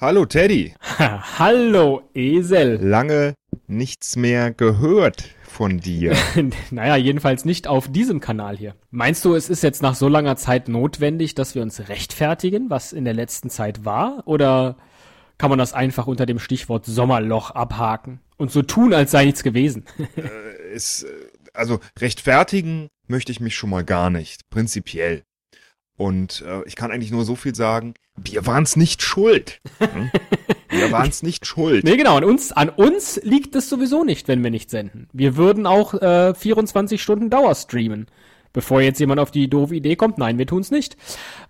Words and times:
Hallo 0.00 0.24
Teddy. 0.24 0.72
Hallo 1.38 2.08
Esel. 2.14 2.78
Lange 2.80 3.34
nichts 3.66 4.16
mehr 4.16 4.50
gehört 4.50 5.28
von 5.42 5.76
dir. 5.76 6.16
naja, 6.70 6.96
jedenfalls 6.96 7.44
nicht 7.44 7.66
auf 7.66 7.92
diesem 7.92 8.18
Kanal 8.18 8.56
hier. 8.56 8.74
Meinst 8.90 9.26
du, 9.26 9.34
es 9.34 9.50
ist 9.50 9.62
jetzt 9.62 9.82
nach 9.82 9.94
so 9.94 10.08
langer 10.08 10.36
Zeit 10.36 10.68
notwendig, 10.68 11.34
dass 11.34 11.54
wir 11.54 11.60
uns 11.60 11.90
rechtfertigen, 11.90 12.70
was 12.70 12.94
in 12.94 13.04
der 13.04 13.12
letzten 13.12 13.50
Zeit 13.50 13.84
war? 13.84 14.22
Oder 14.26 14.78
kann 15.36 15.50
man 15.50 15.58
das 15.58 15.74
einfach 15.74 16.06
unter 16.06 16.24
dem 16.24 16.38
Stichwort 16.38 16.86
Sommerloch 16.86 17.50
abhaken 17.50 18.20
und 18.38 18.50
so 18.50 18.62
tun, 18.62 18.94
als 18.94 19.10
sei 19.10 19.26
nichts 19.26 19.42
gewesen? 19.42 19.84
äh, 20.16 20.72
es, 20.72 21.04
also 21.52 21.78
rechtfertigen 21.98 22.88
möchte 23.06 23.32
ich 23.32 23.40
mich 23.40 23.54
schon 23.54 23.68
mal 23.68 23.84
gar 23.84 24.08
nicht, 24.08 24.48
prinzipiell. 24.48 25.24
Und 26.00 26.42
äh, 26.48 26.66
ich 26.66 26.76
kann 26.76 26.90
eigentlich 26.90 27.10
nur 27.10 27.26
so 27.26 27.36
viel 27.36 27.54
sagen, 27.54 27.92
wir 28.16 28.46
waren 28.46 28.62
es 28.62 28.74
nicht 28.74 29.02
schuld. 29.02 29.60
Hm? 29.80 30.10
Wir 30.70 30.90
waren 30.92 31.10
es 31.10 31.22
nicht 31.22 31.44
schuld. 31.44 31.84
Nee, 31.84 31.98
genau. 31.98 32.16
An 32.16 32.24
uns, 32.24 32.52
an 32.52 32.70
uns 32.70 33.20
liegt 33.22 33.54
es 33.54 33.68
sowieso 33.68 34.02
nicht, 34.02 34.26
wenn 34.26 34.42
wir 34.42 34.50
nicht 34.50 34.70
senden. 34.70 35.08
Wir 35.12 35.36
würden 35.36 35.66
auch 35.66 35.92
äh, 35.92 36.32
24 36.32 37.02
Stunden 37.02 37.28
Dauer 37.28 37.54
streamen. 37.54 38.06
Bevor 38.54 38.80
jetzt 38.80 38.98
jemand 38.98 39.20
auf 39.20 39.30
die 39.30 39.50
doofe 39.50 39.74
Idee 39.74 39.94
kommt, 39.94 40.16
nein, 40.16 40.38
wir 40.38 40.46
tun's 40.46 40.70
nicht. 40.70 40.96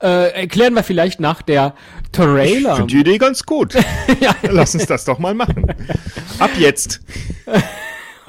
Äh, 0.02 0.32
erklären 0.32 0.74
wir 0.74 0.82
vielleicht 0.82 1.20
nach 1.20 1.42
der 1.42 1.76
Trailer. 2.10 2.73
Ich 2.73 2.76
finde 2.76 2.92
die 2.92 3.01
Idee 3.02 3.18
ganz 3.18 3.46
gut. 3.46 3.74
ja. 4.20 4.34
Lass 4.42 4.74
uns 4.74 4.87
das 4.87 5.04
doch 5.04 5.20
mal 5.20 5.32
machen. 5.32 5.64
Ab 6.40 6.51
jetzt. 6.59 7.02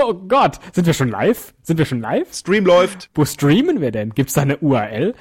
Oh 0.03 0.15
Gott, 0.15 0.59
sind 0.73 0.87
wir 0.87 0.95
schon 0.95 1.09
live? 1.09 1.53
Sind 1.61 1.77
wir 1.77 1.85
schon 1.85 2.01
live? 2.01 2.33
Stream 2.33 2.65
läuft. 2.65 3.11
Wo 3.13 3.23
streamen 3.23 3.81
wir 3.81 3.91
denn? 3.91 4.15
Gibt's 4.15 4.33
da 4.33 4.41
eine 4.41 4.57
URL? 4.57 5.13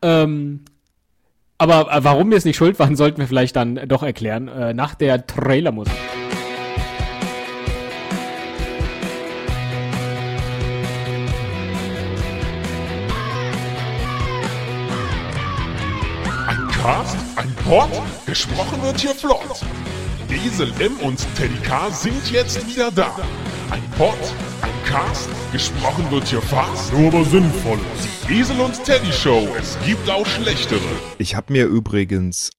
Ähm, 0.00 0.64
aber 1.58 1.92
äh, 1.92 2.04
warum 2.04 2.30
wir 2.30 2.38
es 2.38 2.44
nicht 2.44 2.56
schuld 2.56 2.78
waren, 2.78 2.94
sollten 2.94 3.18
wir 3.18 3.26
vielleicht 3.26 3.56
dann 3.56 3.88
doch 3.88 4.04
erklären 4.04 4.46
äh, 4.46 4.74
nach 4.74 4.94
der 4.94 5.26
Trailermusik. 5.26 5.92
Ein 16.46 16.68
Cast, 16.80 17.16
ein 17.34 17.52
Pod, 17.64 17.90
gesprochen 18.24 18.80
wird 18.82 19.00
hier 19.00 19.16
flott. 19.16 19.64
Esel 20.30 20.72
M 20.78 20.96
und 20.98 21.26
Teddy 21.36 21.58
K 21.64 21.90
sind 21.90 22.30
jetzt 22.30 22.64
wieder 22.68 22.92
da. 22.92 23.16
Ein 23.70 23.82
Pod, 23.98 24.16
ein 24.62 24.70
Cast, 24.86 25.28
gesprochen 25.52 26.10
wird 26.10 26.26
hier 26.26 26.40
fast, 26.40 26.90
nur 26.92 27.08
aber 27.08 27.24
sinnvoll. 27.24 27.78
Die 28.28 28.40
Esel 28.40 28.58
und 28.60 28.82
Teddy 28.82 29.12
Show, 29.12 29.46
es 29.58 29.76
gibt 29.84 30.08
auch 30.08 30.26
schlechtere. 30.26 30.80
Ich 31.18 31.34
habe 31.36 31.52
mir 31.52 31.66
übrigens 31.66 32.50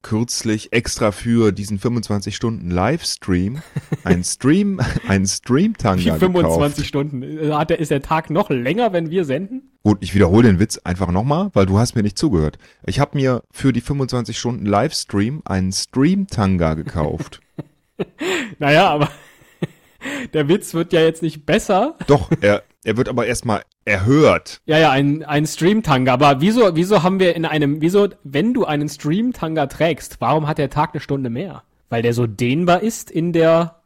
kürzlich 0.00 0.72
extra 0.72 1.12
für 1.12 1.52
diesen 1.52 1.78
25 1.78 2.34
Stunden 2.34 2.70
Livestream 2.70 3.60
ein 4.04 4.24
Stream, 4.24 4.80
ein 5.06 5.26
Stream-Tanga 5.26 6.16
25 6.16 6.76
gekauft. 6.76 6.86
Stunden. 6.86 7.52
Hat 7.52 7.68
der, 7.68 7.78
ist 7.78 7.90
der 7.90 8.02
Tag 8.02 8.30
noch 8.30 8.48
länger, 8.48 8.94
wenn 8.94 9.10
wir 9.10 9.26
senden? 9.26 9.72
Gut, 9.82 9.98
ich 10.00 10.14
wiederhole 10.14 10.48
den 10.48 10.60
Witz 10.60 10.78
einfach 10.78 11.10
nochmal, 11.10 11.50
weil 11.52 11.66
du 11.66 11.78
hast 11.78 11.94
mir 11.94 12.02
nicht 12.02 12.16
zugehört. 12.16 12.56
Ich 12.86 13.00
habe 13.00 13.18
mir 13.18 13.42
für 13.50 13.74
die 13.74 13.82
25 13.82 14.38
Stunden 14.38 14.64
Livestream 14.64 15.42
einen 15.44 15.72
Stream-Tanga 15.72 16.72
gekauft. 16.72 17.40
naja, 18.58 18.88
aber 18.88 19.10
der 20.32 20.48
Witz 20.48 20.74
wird 20.74 20.92
ja 20.92 21.00
jetzt 21.00 21.22
nicht 21.22 21.46
besser. 21.46 21.96
Doch, 22.06 22.30
er, 22.40 22.62
er 22.84 22.96
wird 22.96 23.08
aber 23.08 23.26
erstmal 23.26 23.62
erhört. 23.84 24.60
Ja, 24.66 24.78
ja, 24.78 24.90
ein, 24.90 25.24
ein 25.24 25.46
Stream-Tanga. 25.46 26.12
Aber 26.12 26.40
wieso, 26.40 26.76
wieso 26.76 27.02
haben 27.02 27.20
wir 27.20 27.34
in 27.36 27.44
einem, 27.44 27.80
wieso, 27.80 28.08
wenn 28.22 28.54
du 28.54 28.64
einen 28.64 28.88
Stream-Tanga 28.88 29.66
trägst, 29.66 30.16
warum 30.20 30.46
hat 30.46 30.58
der 30.58 30.70
Tag 30.70 30.90
eine 30.92 31.00
Stunde 31.00 31.30
mehr? 31.30 31.62
Weil 31.88 32.02
der 32.02 32.14
so 32.14 32.26
dehnbar 32.26 32.82
ist 32.82 33.10
in 33.10 33.32
der. 33.32 33.80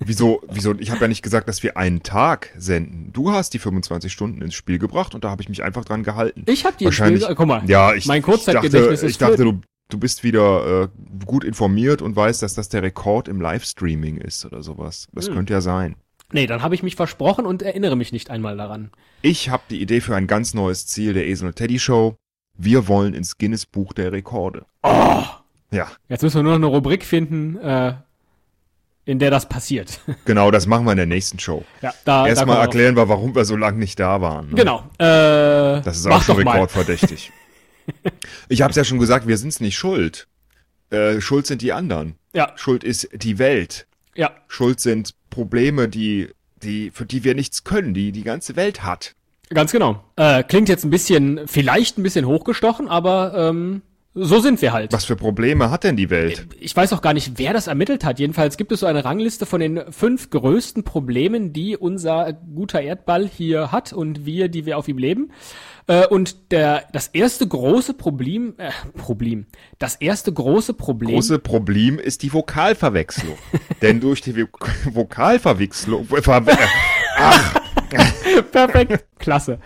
Wieso, 0.00 0.42
wieso, 0.50 0.74
ich 0.74 0.90
habe 0.90 1.02
ja 1.02 1.08
nicht 1.08 1.22
gesagt, 1.22 1.48
dass 1.48 1.62
wir 1.62 1.76
einen 1.76 2.02
Tag 2.02 2.50
senden. 2.58 3.12
Du 3.12 3.30
hast 3.30 3.54
die 3.54 3.58
25 3.58 4.12
Stunden 4.12 4.42
ins 4.42 4.54
Spiel 4.54 4.78
gebracht 4.78 5.14
und 5.14 5.24
da 5.24 5.30
habe 5.30 5.40
ich 5.40 5.48
mich 5.48 5.62
einfach 5.62 5.84
dran 5.84 6.02
gehalten. 6.02 6.42
Ich 6.46 6.64
habe 6.64 6.76
die 6.78 6.84
Wahrscheinlich, 6.86 7.22
Spiel, 7.22 7.34
guck 7.36 7.46
mal, 7.46 7.62
ja, 7.66 7.94
ich, 7.94 8.06
mein 8.06 8.18
ich 8.18 8.24
dachte, 8.24 8.32
Kurzzeitgedächtnis 8.32 9.02
ist 9.02 9.10
ich 9.10 9.18
dachte 9.18 9.44
du, 9.44 9.60
du 9.88 9.98
bist 9.98 10.24
wieder 10.24 10.82
äh, 10.84 10.88
gut 11.24 11.44
informiert 11.44 12.02
und 12.02 12.16
weißt, 12.16 12.42
dass 12.42 12.54
das 12.54 12.68
der 12.68 12.82
Rekord 12.82 13.28
im 13.28 13.40
Livestreaming 13.40 14.16
ist 14.18 14.44
oder 14.44 14.62
sowas. 14.62 15.08
Das 15.12 15.28
Hm. 15.28 15.34
könnte 15.34 15.52
ja 15.52 15.60
sein. 15.60 15.96
Nee, 16.32 16.46
dann 16.46 16.62
habe 16.62 16.74
ich 16.74 16.82
mich 16.82 16.96
versprochen 16.96 17.46
und 17.46 17.62
erinnere 17.62 17.96
mich 17.96 18.10
nicht 18.10 18.30
einmal 18.30 18.56
daran. 18.56 18.90
Ich 19.22 19.50
habe 19.50 19.62
die 19.70 19.80
Idee 19.80 20.00
für 20.00 20.16
ein 20.16 20.26
ganz 20.26 20.52
neues 20.54 20.86
Ziel 20.86 21.12
der 21.12 21.26
Esel 21.26 21.48
und 21.48 21.56
Teddy 21.56 21.78
Show. 21.78 22.16
Wir 22.56 22.88
wollen 22.88 23.14
ins 23.14 23.36
Guinness 23.38 23.66
Buch 23.66 23.92
der 23.92 24.10
Rekorde. 24.12 24.64
Oh, 24.82 25.22
Ja, 25.70 25.88
jetzt 26.08 26.22
müssen 26.22 26.36
wir 26.38 26.42
nur 26.42 26.52
noch 26.58 26.66
eine 26.68 26.74
Rubrik 26.76 27.04
finden, 27.04 27.56
äh, 27.58 27.94
in 29.04 29.18
der 29.18 29.30
das 29.30 29.48
passiert. 29.48 30.00
genau, 30.24 30.50
das 30.50 30.66
machen 30.66 30.86
wir 30.86 30.92
in 30.92 30.96
der 30.98 31.06
nächsten 31.06 31.38
Show. 31.38 31.64
ja, 31.82 31.92
da, 32.04 32.26
Erstmal 32.26 32.58
erklären 32.60 32.96
wir, 32.96 33.08
warum 33.08 33.34
wir 33.34 33.44
so 33.44 33.54
lange 33.56 33.78
nicht 33.78 34.00
da 34.00 34.20
waren. 34.20 34.48
ne? 34.50 34.54
Genau. 34.56 34.78
Äh, 34.98 35.82
Das 35.82 35.96
ist 35.98 36.06
auch 36.06 36.22
schon 36.22 36.36
rekordverdächtig. 36.36 37.30
ich 38.48 38.62
habe 38.62 38.70
es 38.70 38.76
ja 38.76 38.84
schon 38.84 38.98
gesagt, 38.98 39.26
wir 39.26 39.36
sind's 39.36 39.60
nicht 39.60 39.76
schuld. 39.76 40.28
Äh, 40.90 41.20
schuld 41.20 41.46
sind 41.46 41.62
die 41.62 41.72
anderen. 41.72 42.16
Ja, 42.34 42.52
Schuld 42.56 42.84
ist 42.84 43.08
die 43.12 43.38
Welt. 43.38 43.86
ja. 44.14 44.30
Schuld 44.48 44.80
sind 44.80 45.14
Probleme, 45.30 45.88
die, 45.88 46.28
die, 46.62 46.90
für 46.90 47.06
die 47.06 47.24
wir 47.24 47.34
nichts 47.34 47.64
können, 47.64 47.94
die 47.94 48.12
die 48.12 48.24
ganze 48.24 48.56
Welt 48.56 48.82
hat. 48.84 49.14
Ganz 49.50 49.72
genau. 49.72 50.02
Äh, 50.16 50.42
klingt 50.42 50.68
jetzt 50.68 50.84
ein 50.84 50.90
bisschen, 50.90 51.42
vielleicht 51.46 51.98
ein 51.98 52.02
bisschen 52.02 52.26
hochgestochen, 52.26 52.88
aber 52.88 53.34
ähm, 53.50 53.82
so 54.14 54.38
sind 54.38 54.62
wir 54.62 54.72
halt. 54.72 54.92
Was 54.92 55.04
für 55.04 55.16
Probleme 55.16 55.70
hat 55.70 55.82
denn 55.82 55.96
die 55.96 56.08
Welt? 56.08 56.46
Ich 56.60 56.74
weiß 56.74 56.92
auch 56.92 57.02
gar 57.02 57.12
nicht, 57.12 57.32
wer 57.36 57.52
das 57.52 57.66
ermittelt 57.66 58.04
hat. 58.04 58.20
Jedenfalls 58.20 58.56
gibt 58.56 58.70
es 58.70 58.80
so 58.80 58.86
eine 58.86 59.04
Rangliste 59.04 59.44
von 59.44 59.60
den 59.60 59.92
fünf 59.92 60.30
größten 60.30 60.84
Problemen, 60.84 61.52
die 61.52 61.76
unser 61.76 62.32
guter 62.32 62.80
Erdball 62.80 63.28
hier 63.28 63.72
hat 63.72 63.92
und 63.92 64.24
wir, 64.24 64.48
die 64.48 64.66
wir 64.66 64.78
auf 64.78 64.86
ihm 64.86 64.98
leben. 64.98 65.32
Äh, 65.86 66.06
und 66.06 66.50
der, 66.52 66.84
das 66.92 67.08
erste 67.08 67.46
große 67.46 67.94
Problem, 67.94 68.54
äh, 68.56 68.70
Problem, 68.96 69.46
das 69.78 69.96
erste 69.96 70.32
große 70.32 70.74
Problem. 70.74 71.14
Große 71.14 71.38
Problem 71.38 71.98
ist 71.98 72.22
die 72.22 72.32
Vokalverwechslung. 72.32 73.36
Denn 73.82 74.00
durch 74.00 74.20
die 74.22 74.34
Vo 74.34 74.48
Vokalverwechslung, 74.92 76.06
ver 76.06 76.46
äh, 76.46 76.56
ach, 77.16 77.60
Perfekt, 78.52 79.04
klasse. 79.18 79.58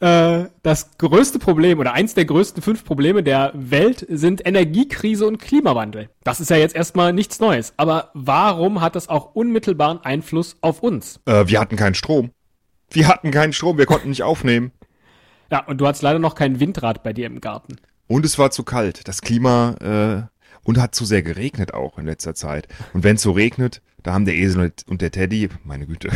Äh, 0.00 0.44
das 0.62 0.96
größte 0.98 1.38
Problem 1.38 1.78
oder 1.78 1.92
eins 1.92 2.14
der 2.14 2.24
größten 2.24 2.62
fünf 2.62 2.84
Probleme 2.84 3.22
der 3.22 3.52
Welt 3.54 4.06
sind 4.08 4.46
Energiekrise 4.46 5.26
und 5.26 5.38
Klimawandel. 5.38 6.10
Das 6.22 6.40
ist 6.40 6.50
ja 6.50 6.56
jetzt 6.56 6.74
erstmal 6.74 7.12
nichts 7.12 7.40
Neues. 7.40 7.74
Aber 7.76 8.10
warum 8.14 8.80
hat 8.80 8.96
das 8.96 9.08
auch 9.08 9.34
unmittelbaren 9.34 10.00
Einfluss 10.02 10.56
auf 10.60 10.82
uns? 10.82 11.20
äh, 11.26 11.46
wir 11.46 11.60
hatten 11.60 11.76
keinen 11.76 11.94
Strom. 11.94 12.30
Wir 12.90 13.08
hatten 13.08 13.30
keinen 13.30 13.52
Strom, 13.52 13.78
wir 13.78 13.86
konnten 13.86 14.10
nicht 14.10 14.22
aufnehmen. 14.22 14.72
Ja, 15.50 15.64
und 15.66 15.80
du 15.80 15.86
hast 15.86 16.02
leider 16.02 16.18
noch 16.18 16.34
kein 16.34 16.60
Windrad 16.60 17.02
bei 17.02 17.12
dir 17.12 17.26
im 17.26 17.40
Garten. 17.40 17.76
Und 18.06 18.24
es 18.24 18.38
war 18.38 18.50
zu 18.50 18.64
kalt. 18.64 19.06
Das 19.08 19.22
Klima 19.22 19.74
äh, 19.80 20.22
und 20.64 20.80
hat 20.80 20.94
zu 20.94 21.04
sehr 21.04 21.22
geregnet 21.22 21.74
auch 21.74 21.98
in 21.98 22.06
letzter 22.06 22.34
Zeit. 22.34 22.68
Und 22.92 23.04
wenn 23.04 23.16
es 23.16 23.22
so 23.22 23.32
regnet, 23.32 23.80
da 24.02 24.12
haben 24.12 24.24
der 24.26 24.34
Esel 24.34 24.72
und- 24.86 25.00
der 25.00 25.10
Teddy, 25.10 25.48
meine 25.64 25.86
Güte, 25.86 26.10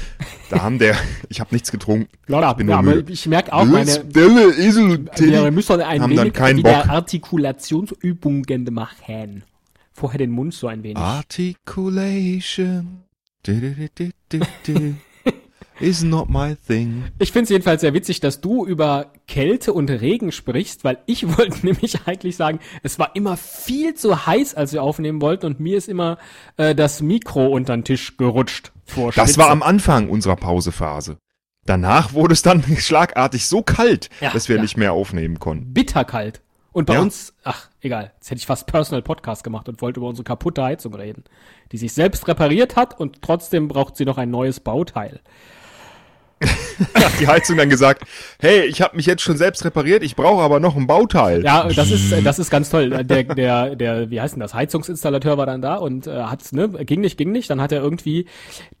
da 0.50 0.62
haben 0.62 0.78
der, 0.78 0.96
ich 1.28 1.40
habe 1.40 1.54
nichts 1.54 1.70
getrunken. 1.70 2.08
Ja, 2.28 2.50
ich 2.50 2.56
bin 2.56 2.68
ja, 2.68 2.78
aber 2.78 2.96
ich 3.08 3.26
merke 3.26 3.52
auch 3.52 3.64
meine, 3.64 4.04
der 4.04 4.58
Esel 4.58 4.90
und 4.92 5.10
wir 5.20 5.50
müssen 5.50 5.80
ein 5.80 6.00
haben 6.00 6.14
dann 6.16 6.24
wenig 6.26 6.34
keinen 6.34 6.56
wieder 6.58 6.82
Bock. 6.82 6.88
Artikulationsübungen 6.90 8.64
machen. 8.72 9.44
Vorher 9.92 10.18
den 10.18 10.30
Mund 10.30 10.54
so 10.54 10.66
ein 10.68 10.82
wenig. 10.82 10.96
Articulation 10.96 13.02
du, 13.42 13.60
du, 14.30 14.40
du, 14.66 14.94
is 15.80 16.02
not 16.02 16.28
my 16.28 16.56
thing. 16.66 17.04
Ich 17.18 17.32
finde 17.32 17.44
es 17.44 17.50
jedenfalls 17.50 17.80
sehr 17.80 17.94
witzig, 17.94 18.20
dass 18.20 18.40
du 18.40 18.64
über 18.66 19.12
Kälte 19.26 19.72
und 19.72 19.90
Regen 19.90 20.32
sprichst, 20.32 20.84
weil 20.84 20.98
ich 21.06 21.26
wollte 21.38 21.64
nämlich 21.66 22.06
eigentlich 22.06 22.36
sagen, 22.36 22.58
es 22.82 22.98
war 22.98 23.14
immer 23.16 23.36
viel 23.36 23.94
zu 23.94 24.26
heiß, 24.26 24.54
als 24.54 24.72
wir 24.72 24.82
aufnehmen 24.82 25.20
wollten 25.20 25.46
und 25.46 25.60
mir 25.60 25.76
ist 25.78 25.88
immer 25.88 26.18
äh, 26.56 26.74
das 26.74 27.02
Mikro 27.02 27.46
unter 27.46 27.76
den 27.76 27.84
Tisch 27.84 28.16
gerutscht. 28.16 28.72
Vor 28.86 29.12
Das 29.12 29.38
war 29.38 29.50
am 29.50 29.62
Anfang 29.62 30.08
unserer 30.08 30.36
Pausephase. 30.36 31.16
Danach 31.66 32.12
wurde 32.12 32.34
es 32.34 32.42
dann 32.42 32.62
schlagartig 32.78 33.46
so 33.46 33.62
kalt, 33.62 34.10
Ja, 34.20 34.30
dass 34.32 34.48
wir 34.48 34.56
ja. 34.56 34.62
nicht 34.62 34.76
mehr 34.76 34.92
aufnehmen 34.92 35.38
konnten. 35.38 35.72
bitterkalt. 35.72 36.42
Und 36.72 36.86
bei 36.86 36.94
Ja. 36.94 37.00
uns, 37.02 37.32
ach, 37.44 37.68
egal, 37.82 38.10
jetzt 38.16 38.30
hätte 38.30 38.40
ich 38.40 38.46
fast 38.46 38.66
Personal 38.66 39.00
Podcast 39.00 39.44
gemacht 39.44 39.68
und 39.68 39.80
wollte 39.80 40.00
über 40.00 40.08
unsere 40.08 40.24
kaputte 40.24 40.62
Heizung 40.64 40.92
reden, 40.94 41.22
die 41.70 41.78
sich 41.78 41.92
selbst 41.92 42.26
repariert 42.26 42.74
hat 42.74 42.98
und 42.98 43.22
trotzdem 43.22 43.68
braucht 43.68 43.96
sie 43.96 44.04
noch 44.04 44.18
ein 44.18 44.30
neues 44.30 44.58
Bauteil. 44.58 45.20
Hat 46.94 47.20
die 47.20 47.26
Heizung 47.26 47.56
dann 47.56 47.70
gesagt, 47.70 48.04
hey, 48.40 48.62
ich 48.62 48.82
habe 48.82 48.96
mich 48.96 49.06
jetzt 49.06 49.22
schon 49.22 49.36
selbst 49.36 49.64
repariert, 49.64 50.02
ich 50.02 50.16
brauche 50.16 50.42
aber 50.42 50.60
noch 50.60 50.76
ein 50.76 50.86
Bauteil. 50.86 51.44
Ja, 51.44 51.68
das 51.68 51.90
ist 51.90 52.12
äh, 52.12 52.22
das 52.22 52.38
ist 52.38 52.50
ganz 52.50 52.70
toll. 52.70 52.90
Der 52.90 53.24
der 53.24 53.76
der 53.76 54.10
wie 54.10 54.20
heißt 54.20 54.34
denn 54.34 54.40
das 54.40 54.54
Heizungsinstallateur 54.54 55.38
war 55.38 55.46
dann 55.46 55.62
da 55.62 55.76
und 55.76 56.06
äh, 56.06 56.24
hat 56.24 56.40
ne 56.52 56.68
ging 56.84 57.00
nicht 57.00 57.16
ging 57.16 57.32
nicht, 57.32 57.50
dann 57.50 57.60
hat 57.60 57.72
er 57.72 57.80
irgendwie 57.82 58.26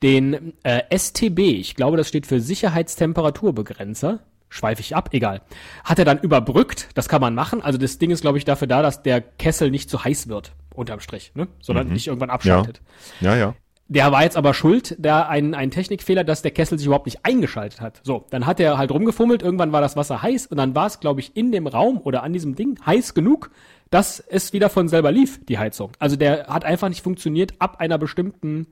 den 0.02 0.54
äh, 0.62 0.82
STB, 0.96 1.38
ich 1.38 1.74
glaube, 1.74 1.96
das 1.96 2.08
steht 2.08 2.26
für 2.26 2.40
Sicherheitstemperaturbegrenzer. 2.40 4.20
Schweife 4.48 4.82
ich 4.82 4.94
ab, 4.94 5.08
egal. 5.10 5.40
Hat 5.82 5.98
er 5.98 6.04
dann 6.04 6.20
überbrückt, 6.20 6.88
das 6.94 7.08
kann 7.08 7.20
man 7.20 7.34
machen. 7.34 7.60
Also 7.60 7.76
das 7.76 7.98
Ding 7.98 8.12
ist, 8.12 8.20
glaube 8.20 8.38
ich, 8.38 8.44
dafür 8.44 8.68
da, 8.68 8.82
dass 8.82 9.02
der 9.02 9.20
Kessel 9.20 9.70
nicht 9.72 9.90
zu 9.90 10.04
heiß 10.04 10.28
wird. 10.28 10.52
unterm 10.74 11.00
Strich, 11.00 11.32
ne? 11.34 11.48
Sondern 11.60 11.88
nicht 11.88 12.06
irgendwann 12.06 12.30
abschaltet. 12.30 12.80
Ja, 13.20 13.34
ja. 13.34 13.54
Der 13.86 14.10
war 14.12 14.22
jetzt 14.22 14.36
aber 14.38 14.54
schuld, 14.54 14.96
da 14.98 15.28
ein, 15.28 15.54
ein 15.54 15.70
Technikfehler, 15.70 16.24
dass 16.24 16.40
der 16.40 16.52
Kessel 16.52 16.78
sich 16.78 16.86
überhaupt 16.86 17.04
nicht 17.06 17.20
eingeschaltet 17.22 17.80
hat. 17.82 18.00
So, 18.02 18.24
dann 18.30 18.46
hat 18.46 18.58
er 18.58 18.78
halt 18.78 18.90
rumgefummelt, 18.90 19.42
irgendwann 19.42 19.72
war 19.72 19.82
das 19.82 19.94
Wasser 19.94 20.22
heiß 20.22 20.46
und 20.46 20.56
dann 20.56 20.74
war 20.74 20.86
es, 20.86 21.00
glaube 21.00 21.20
ich, 21.20 21.36
in 21.36 21.52
dem 21.52 21.66
Raum 21.66 22.00
oder 22.02 22.22
an 22.22 22.32
diesem 22.32 22.54
Ding 22.54 22.78
heiß 22.86 23.12
genug, 23.12 23.50
dass 23.90 24.20
es 24.20 24.54
wieder 24.54 24.70
von 24.70 24.88
selber 24.88 25.12
lief, 25.12 25.38
die 25.44 25.58
Heizung. 25.58 25.92
Also 25.98 26.16
der 26.16 26.46
hat 26.46 26.64
einfach 26.64 26.88
nicht 26.88 27.02
funktioniert 27.02 27.52
ab 27.58 27.76
einer 27.78 27.98
bestimmten 27.98 28.68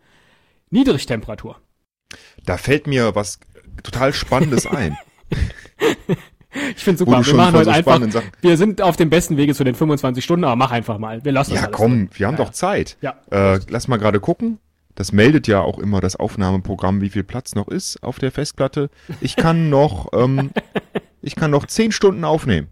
Niedrigtemperatur. 0.70 1.56
Da 2.44 2.56
fällt 2.56 2.87
mir 2.87 3.14
was 3.14 3.38
total 3.82 4.12
Spannendes 4.12 4.67
ein. 4.67 4.97
Ich 6.76 6.85
finde 6.85 6.99
super, 6.99 7.25
wir 7.25 7.35
machen 7.35 7.55
heute 7.55 7.64
so 7.64 7.70
einfach, 7.70 7.99
Sachen- 8.11 8.31
wir 8.43 8.59
sind 8.59 8.82
auf 8.82 8.97
dem 8.99 9.09
besten 9.09 9.38
Wege 9.38 9.55
zu 9.55 9.64
den 9.64 9.75
25 9.75 10.23
Stunden, 10.23 10.44
aber 10.44 10.55
mach 10.55 10.70
einfach 10.70 10.99
mal. 10.99 11.25
Wir 11.25 11.32
lassen 11.32 11.55
Ja, 11.55 11.67
komm, 11.67 11.93
drin. 11.93 12.11
wir 12.12 12.26
haben 12.26 12.37
Ja, 12.37 12.44
doch 12.44 12.50
Zeit. 12.50 12.99
Ja. 13.00 13.14
Äh, 13.31 13.61
lass 13.70 13.88
mal 13.88 13.97
gerade 13.97 14.20
gucken. 14.20 14.59
Das 14.94 15.12
meldet 15.12 15.46
ja 15.48 15.60
auch 15.60 15.78
immer 15.78 16.00
das 16.00 16.16
Aufnahmeprogramm, 16.16 17.00
wie 17.00 17.10
viel 17.10 17.24
Platz 17.24 17.54
noch 17.54 17.68
ist 17.68 18.02
auf 18.02 18.18
der 18.18 18.30
Festplatte. 18.30 18.90
Ich 19.20 19.36
kann 19.36 19.70
noch, 19.70 20.08
ähm, 20.12 20.50
ich 21.20 21.34
kann 21.34 21.50
noch 21.50 21.66
10 21.66 21.92
Stunden 21.92 22.24
aufnehmen. 22.24 22.68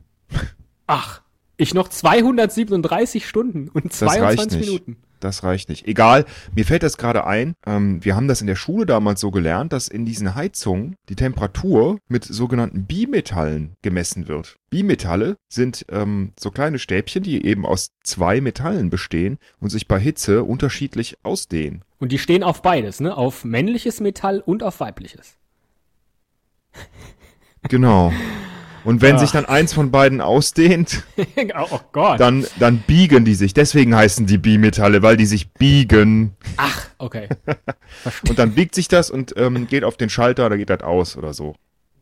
Ach, 0.87 1.23
ich 1.57 1.75
noch 1.75 1.89
237 1.89 3.27
Stunden 3.27 3.69
und 3.69 3.87
Das 3.87 4.03
reicht 4.03 4.19
22 4.19 4.59
nicht. 4.61 4.69
Minuten. 4.69 4.97
Das 5.21 5.45
reicht 5.45 5.69
nicht. 5.69 5.87
Egal, 5.87 6.25
mir 6.55 6.65
fällt 6.65 6.83
das 6.83 6.97
gerade 6.97 7.27
ein. 7.27 7.55
Ähm, 7.67 8.03
wir 8.03 8.17
haben 8.17 8.27
das 8.27 8.41
in 8.41 8.47
der 8.47 8.57
Schule 8.57 8.87
damals 8.87 9.21
so 9.21 9.31
gelernt, 9.31 9.73
dass 9.73 9.87
in 9.87 10.07
diesen 10.07 10.35
Heizungen 10.35 10.97
die 11.11 11.17
Temperatur 11.17 11.99
mit 12.09 12.25
sogenannten 12.25 12.87
Bimetallen 12.87 13.75
gemessen 13.83 14.29
wird. 14.29 14.57
Bimetalle 14.71 15.37
sind 15.53 15.85
ähm, 15.91 16.33
so 16.41 16.51
kleine 16.51 16.79
Stäbchen, 16.79 17.23
die 17.23 17.45
eben 17.45 17.67
aus 17.67 17.91
zwei 18.03 18.41
Metallen 18.41 18.89
bestehen 18.89 19.39
und 19.61 19.69
sich 19.69 19.87
bei 19.87 20.01
Hitze 20.01 20.43
unterschiedlich 20.43 21.19
ausdehnen. 21.23 21.85
Und 22.01 22.11
die 22.13 22.19
stehen 22.19 22.43
auf 22.43 22.63
beides, 22.63 22.99
ne? 23.01 23.17
Auf 23.17 23.45
männliches 23.45 24.01
Metall 24.01 24.41
und 24.41 24.63
auf 24.65 24.81
weibliches. 24.81 25.37
Genau. 27.69 28.13
Und 28.85 29.03
wenn 29.03 29.17
Ja. 29.17 29.19
sich 29.19 29.31
dann 29.33 29.45
eins 29.45 29.75
von 29.75 29.91
beiden 29.91 30.23
ausdehnt, 30.23 31.05
oh, 31.55 31.67
oh 31.71 31.81
Gott. 31.93 32.19
dann, 32.19 32.47
dann 32.59 32.79
biegen 32.79 33.27
die 33.27 33.35
sich. 33.35 33.53
Deswegen 33.53 33.95
heißen 33.95 34.27
die 34.27 34.39
Bimetalle, 34.39 35.03
weil 35.03 35.19
die 35.19 35.27
sich 35.27 35.53
biegen. 35.53 36.35
Ach, 36.57 36.87
okay. 36.97 37.29
Und 38.29 38.39
dann 38.39 38.53
biegt 38.55 38.75
sich 38.75 38.89
das 38.89 39.11
und 39.11 39.35
ähm, 39.37 39.67
geht 39.67 39.85
auf 39.85 39.99
den 39.99 40.09
Schalter, 40.09 40.49
da 40.49 40.57
geht 40.57 40.71
das 40.71 40.81
aus 40.81 41.17
oder 41.19 41.35
so. 41.35 41.55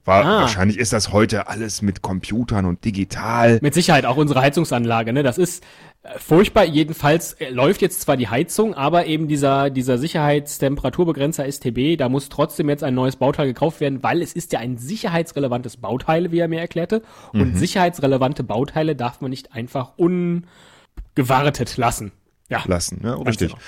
War, 0.09 0.25
Ah. 0.25 0.41
Wahrscheinlich 0.41 0.79
ist 0.79 0.93
das 0.93 1.13
heute 1.13 1.49
alles 1.49 1.83
mit 1.83 2.03
Computern 2.03 2.65
und 2.65 2.85
digital. 2.85 3.59
Mit 3.63 3.75
Sicherheit 3.75 4.07
auch 4.07 4.17
unsere 4.17 4.41
Heizungsanlage, 4.41 5.13
ne? 5.13 5.23
Das 5.23 5.39
ist 5.39 5.63
äh, 6.03 6.19
furchtbar. 6.19 6.65
Jedenfalls 6.65 7.35
äh, 7.35 7.51
läuft 7.51 7.83
jetzt 7.83 8.01
zwar 8.01 8.17
die 8.17 8.29
Heizung, 8.29 8.75
aber 8.75 9.07
eben 9.07 9.29
dieser, 9.29 9.71
dieser 9.71 9.99
Sicherheitstemperaturbegrenzer 9.99 11.45
STB, 11.51 11.97
da 11.99 12.09
muss 12.09 12.29
trotzdem 12.29 12.69
jetzt 12.69 12.83
ein 12.85 12.95
neues 12.95 13.17
Bauteil 13.17 13.47
gekauft 13.47 13.81
werden, 13.81 14.03
weil 14.03 14.23
es 14.23 14.33
ist 14.33 14.53
ja 14.53 14.61
ein 14.61 14.79
sicherheitsrelevantes 14.79 15.77
Bauteil, 15.77 16.33
wie 16.33 16.39
er 16.39 16.49
mir 16.49 16.61
erklärte. 16.61 17.03
Und 17.33 17.57
sicherheitsrelevante 17.59 18.43
Bauteile 18.45 18.97
darf 18.97 19.21
man 19.21 19.31
nicht 19.31 19.53
einfach 19.53 19.93
ungewartet 19.99 21.77
lassen. 21.77 22.13
Ja. 22.51 22.63
lassen. 22.67 23.01
Ne? 23.03 23.15
Richtig. 23.27 23.51
genau. 23.51 23.61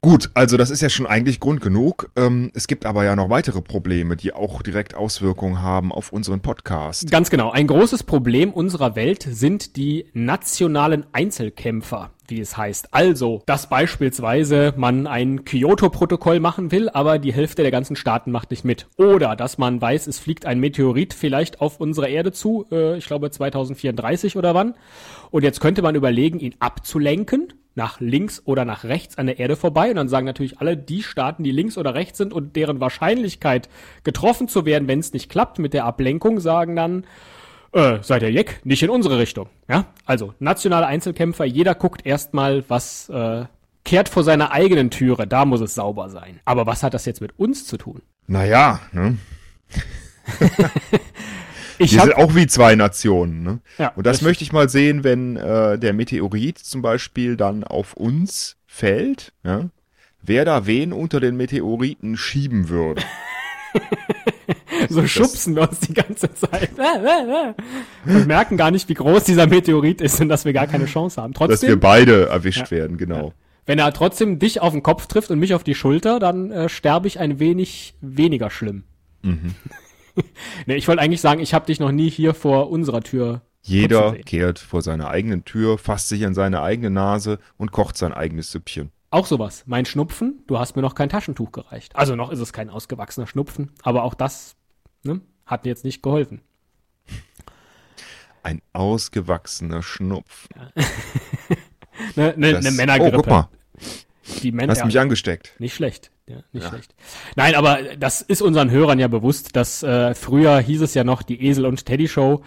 Gut, 0.00 0.30
also 0.34 0.56
das 0.56 0.70
ist 0.70 0.80
ja 0.80 0.90
schon 0.90 1.08
eigentlich 1.08 1.40
Grund 1.40 1.60
genug. 1.60 2.12
Ähm, 2.14 2.52
es 2.54 2.68
gibt 2.68 2.86
aber 2.86 3.04
ja 3.04 3.16
noch 3.16 3.30
weitere 3.30 3.60
Probleme, 3.60 4.14
die 4.14 4.32
auch 4.32 4.62
direkt 4.62 4.94
Auswirkungen 4.94 5.60
haben 5.60 5.90
auf 5.90 6.12
unseren 6.12 6.38
Podcast. 6.38 7.10
Ganz 7.10 7.30
genau. 7.30 7.50
Ein 7.50 7.66
großes 7.66 8.04
Problem 8.04 8.52
unserer 8.52 8.94
Welt 8.94 9.26
sind 9.28 9.74
die 9.74 10.06
nationalen 10.12 11.04
Einzelkämpfer, 11.10 12.12
wie 12.28 12.38
es 12.38 12.56
heißt. 12.56 12.94
Also, 12.94 13.42
dass 13.46 13.68
beispielsweise 13.68 14.72
man 14.76 15.08
ein 15.08 15.44
Kyoto-Protokoll 15.44 16.38
machen 16.38 16.70
will, 16.70 16.88
aber 16.90 17.18
die 17.18 17.32
Hälfte 17.32 17.62
der 17.62 17.72
ganzen 17.72 17.96
Staaten 17.96 18.30
macht 18.30 18.52
nicht 18.52 18.64
mit. 18.64 18.86
Oder 18.98 19.34
dass 19.34 19.58
man 19.58 19.80
weiß, 19.80 20.06
es 20.06 20.20
fliegt 20.20 20.46
ein 20.46 20.60
Meteorit 20.60 21.12
vielleicht 21.12 21.60
auf 21.60 21.80
unsere 21.80 22.08
Erde 22.08 22.30
zu, 22.30 22.66
äh, 22.70 22.96
ich 22.98 23.06
glaube 23.06 23.32
2034 23.32 24.36
oder 24.36 24.54
wann. 24.54 24.74
Und 25.32 25.42
jetzt 25.42 25.58
könnte 25.58 25.82
man 25.82 25.96
überlegen, 25.96 26.38
ihn 26.38 26.54
abzulenken 26.60 27.52
nach 27.78 28.00
links 28.00 28.42
oder 28.44 28.66
nach 28.66 28.84
rechts 28.84 29.16
an 29.16 29.26
der 29.26 29.38
Erde 29.38 29.56
vorbei. 29.56 29.88
Und 29.88 29.96
dann 29.96 30.08
sagen 30.08 30.26
natürlich 30.26 30.60
alle, 30.60 30.76
die 30.76 31.02
Staaten, 31.02 31.44
die 31.44 31.52
links 31.52 31.78
oder 31.78 31.94
rechts 31.94 32.18
sind 32.18 32.34
und 32.34 32.56
deren 32.56 32.80
Wahrscheinlichkeit 32.80 33.70
getroffen 34.02 34.48
zu 34.48 34.66
werden, 34.66 34.88
wenn 34.88 34.98
es 34.98 35.14
nicht 35.14 35.30
klappt 35.30 35.58
mit 35.58 35.72
der 35.72 35.86
Ablenkung, 35.86 36.40
sagen 36.40 36.76
dann, 36.76 37.04
äh, 37.72 37.98
seid 38.02 38.22
ihr 38.22 38.32
Jeck, 38.32 38.60
nicht 38.64 38.82
in 38.82 38.90
unsere 38.90 39.18
Richtung. 39.18 39.48
Ja, 39.68 39.86
also 40.04 40.34
nationale 40.40 40.86
Einzelkämpfer, 40.86 41.44
jeder 41.44 41.74
guckt 41.74 42.04
erstmal, 42.04 42.64
was 42.68 43.08
äh, 43.08 43.44
kehrt 43.84 44.08
vor 44.08 44.24
seiner 44.24 44.50
eigenen 44.50 44.90
Türe, 44.90 45.26
da 45.26 45.44
muss 45.44 45.60
es 45.60 45.74
sauber 45.74 46.10
sein. 46.10 46.40
Aber 46.44 46.66
was 46.66 46.82
hat 46.82 46.94
das 46.94 47.06
jetzt 47.06 47.20
mit 47.20 47.38
uns 47.38 47.64
zu 47.64 47.78
tun? 47.78 48.02
Naja, 48.26 48.80
ne? 48.92 49.18
Ich 51.78 51.92
Wir 51.92 52.00
hab, 52.00 52.06
sind 52.06 52.16
auch 52.16 52.34
wie 52.34 52.46
zwei 52.46 52.74
Nationen. 52.74 53.42
Ne? 53.42 53.60
Ja, 53.78 53.92
und 53.94 54.04
das 54.04 54.14
richtig. 54.16 54.26
möchte 54.26 54.44
ich 54.44 54.52
mal 54.52 54.68
sehen, 54.68 55.04
wenn 55.04 55.36
äh, 55.36 55.78
der 55.78 55.92
Meteorit 55.92 56.58
zum 56.58 56.82
Beispiel 56.82 57.36
dann 57.36 57.64
auf 57.64 57.94
uns 57.94 58.56
fällt. 58.66 59.32
Ja? 59.44 59.70
Wer 60.22 60.44
da 60.44 60.66
wen 60.66 60.92
unter 60.92 61.20
den 61.20 61.36
Meteoriten 61.36 62.16
schieben 62.16 62.68
würde. 62.68 63.02
so 64.88 65.06
schubsen 65.06 65.54
wir 65.54 65.68
uns 65.68 65.80
die 65.80 65.94
ganze 65.94 66.32
Zeit. 66.34 66.70
Und 68.04 68.26
merken 68.26 68.56
gar 68.56 68.70
nicht, 68.70 68.88
wie 68.88 68.94
groß 68.94 69.24
dieser 69.24 69.46
Meteorit 69.46 70.00
ist 70.00 70.20
und 70.20 70.28
dass 70.28 70.44
wir 70.44 70.52
gar 70.52 70.66
keine 70.66 70.86
Chance 70.86 71.20
haben. 71.20 71.32
dass 71.32 71.40
wir 71.40 71.48
Trotzdem, 71.48 71.80
beide 71.80 72.28
erwischt 72.28 72.70
werden, 72.70 72.98
genau. 72.98 73.32
wenn 73.66 73.78
er 73.78 73.92
trotzdem 73.92 74.38
dich 74.38 74.60
auf 74.60 74.72
den 74.72 74.82
Kopf 74.82 75.06
trifft 75.06 75.30
und 75.30 75.38
mich 75.38 75.54
auf 75.54 75.64
die 75.64 75.74
Schulter, 75.74 76.18
dann 76.18 76.50
äh, 76.50 76.68
sterbe 76.68 77.06
ich 77.06 77.20
ein 77.20 77.38
wenig 77.38 77.94
weniger 78.00 78.50
schlimm. 78.50 78.84
Mhm. 79.22 79.54
nee, 80.66 80.76
ich 80.76 80.88
wollte 80.88 81.02
eigentlich 81.02 81.20
sagen, 81.20 81.40
ich 81.40 81.54
habe 81.54 81.66
dich 81.66 81.80
noch 81.80 81.92
nie 81.92 82.10
hier 82.10 82.34
vor 82.34 82.70
unserer 82.70 83.00
Tür 83.02 83.42
Jeder 83.62 84.12
kehrt 84.14 84.58
vor 84.58 84.82
seiner 84.82 85.08
eigenen 85.08 85.44
Tür, 85.44 85.78
fasst 85.78 86.08
sich 86.08 86.24
an 86.26 86.34
seine 86.34 86.62
eigene 86.62 86.90
Nase 86.90 87.38
und 87.56 87.72
kocht 87.72 87.96
sein 87.96 88.12
eigenes 88.12 88.50
Süppchen. 88.52 88.90
Auch 89.10 89.26
sowas. 89.26 89.64
Mein 89.66 89.86
Schnupfen, 89.86 90.42
du 90.46 90.58
hast 90.58 90.76
mir 90.76 90.82
noch 90.82 90.94
kein 90.94 91.08
Taschentuch 91.08 91.52
gereicht. 91.52 91.96
Also 91.96 92.14
noch 92.14 92.30
ist 92.30 92.40
es 92.40 92.52
kein 92.52 92.68
ausgewachsener 92.70 93.26
Schnupfen, 93.26 93.72
aber 93.82 94.02
auch 94.04 94.14
das 94.14 94.54
ne, 95.02 95.20
hat 95.46 95.64
mir 95.64 95.70
jetzt 95.70 95.84
nicht 95.84 96.02
geholfen. 96.02 96.42
Ein 98.42 98.62
ausgewachsener 98.72 99.82
Schnupf. 99.82 100.48
Ne, 102.14 102.32
ne, 102.36 102.52
Das- 102.52 102.64
ne 102.64 102.70
Männergrippe. 102.70 103.16
Oh, 103.16 103.22
guck 103.22 103.26
mal, 103.26 103.48
Die 104.42 104.52
Männer, 104.52 104.72
hast 104.72 104.84
mich 104.84 105.00
angesteckt. 105.00 105.54
Nicht 105.58 105.74
schlecht, 105.74 106.12
ja, 106.28 106.36
nicht 106.52 106.68
schlecht. 106.68 106.94
Nein, 107.36 107.54
aber 107.54 107.78
das 107.98 108.20
ist 108.20 108.42
unseren 108.42 108.70
Hörern 108.70 108.98
ja 108.98 109.08
bewusst, 109.08 109.56
dass 109.56 109.82
äh, 109.82 110.14
früher 110.14 110.58
hieß 110.60 110.82
es 110.82 110.94
ja 110.94 111.04
noch 111.04 111.22
die 111.22 111.46
Esel 111.46 111.66
und 111.66 111.84
Teddy 111.84 112.08
Show. 112.08 112.42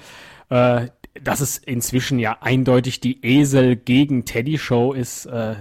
Äh, 0.50 0.88
dass 1.19 1.41
es 1.41 1.57
inzwischen 1.57 2.19
ja 2.19 2.38
eindeutig 2.41 3.00
die 3.00 3.23
Esel 3.25 3.75
gegen 3.75 4.25
Teddy 4.25 4.57
Show 4.57 4.93
ist. 4.93 5.25
Äh, 5.25 5.55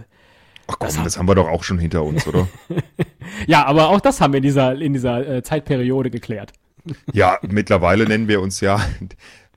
Ach 0.67 0.77
komm, 0.79 1.03
das 1.03 1.19
haben 1.19 1.27
wir 1.27 1.35
doch 1.35 1.49
auch 1.49 1.65
schon 1.65 1.79
hinter 1.79 2.05
uns, 2.05 2.27
oder? 2.27 2.47
ja, 3.47 3.67
aber 3.67 3.89
auch 3.89 4.01
das 4.01 4.21
haben 4.21 4.33
wir 4.33 4.39
in 4.39 4.45
dieser 4.45 4.81
in 4.81 4.93
dieser 4.93 5.27
äh, 5.27 5.43
Zeitperiode 5.43 6.11
geklärt. 6.11 6.53
ja, 7.13 7.39
mittlerweile 7.43 8.07
nennen 8.07 8.29
wir 8.29 8.41
uns 8.41 8.61
ja 8.61 8.81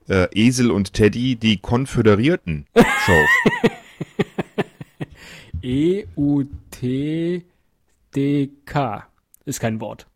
äh, 0.08 0.26
Esel 0.34 0.70
und 0.70 0.92
Teddy 0.92 1.36
die 1.36 1.58
Konföderierten 1.58 2.66
Show. 3.04 3.22
E 5.62 6.04
U 8.14 8.20
T 8.20 8.46
D 8.46 8.50
K 8.64 9.04
ist 9.44 9.60
kein 9.60 9.80
Wort. 9.80 10.06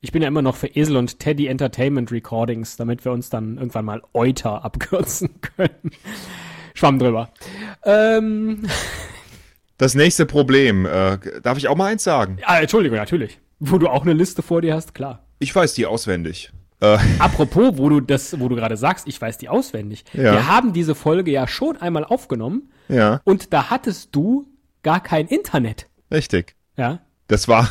Ich 0.00 0.12
bin 0.12 0.20
ja 0.22 0.28
immer 0.28 0.42
noch 0.42 0.56
für 0.56 0.66
Esel 0.68 0.96
und 0.96 1.18
Teddy 1.20 1.46
Entertainment 1.46 2.12
Recordings, 2.12 2.76
damit 2.76 3.04
wir 3.04 3.12
uns 3.12 3.30
dann 3.30 3.56
irgendwann 3.56 3.84
mal 3.84 4.02
Euter 4.12 4.64
abkürzen 4.64 5.40
können. 5.56 5.90
Schwamm 6.74 6.98
drüber. 6.98 7.30
Ähm, 7.84 8.66
Das 9.78 9.94
nächste 9.94 10.26
Problem, 10.26 10.86
äh, 10.86 11.18
darf 11.42 11.56
ich 11.58 11.68
auch 11.68 11.76
mal 11.76 11.86
eins 11.86 12.04
sagen? 12.04 12.38
ah, 12.44 12.58
Entschuldigung, 12.60 12.98
natürlich. 12.98 13.38
Wo 13.58 13.78
du 13.78 13.88
auch 13.88 14.02
eine 14.02 14.12
Liste 14.12 14.42
vor 14.42 14.60
dir 14.60 14.74
hast, 14.74 14.94
klar. 14.94 15.24
Ich 15.38 15.54
weiß 15.54 15.74
die 15.74 15.86
auswendig. 15.86 16.52
Äh, 16.80 16.98
Apropos, 17.18 17.78
wo 17.78 17.88
du 17.88 18.00
das, 18.00 18.38
wo 18.40 18.48
du 18.48 18.56
gerade 18.56 18.76
sagst, 18.76 19.06
ich 19.08 19.20
weiß 19.20 19.38
die 19.38 19.48
auswendig. 19.48 20.04
Ja. 20.12 20.32
Wir 20.32 20.46
haben 20.48 20.72
diese 20.72 20.94
Folge 20.94 21.30
ja 21.30 21.46
schon 21.48 21.76
einmal 21.78 22.04
aufgenommen 22.04 22.70
ja, 22.88 23.20
und 23.24 23.52
da 23.52 23.70
hattest 23.70 24.14
du 24.14 24.46
gar 24.82 25.00
kein 25.02 25.26
Internet. 25.28 25.88
richtig. 26.12 26.55
Ja. 26.76 27.00
Das 27.28 27.48
war, 27.48 27.68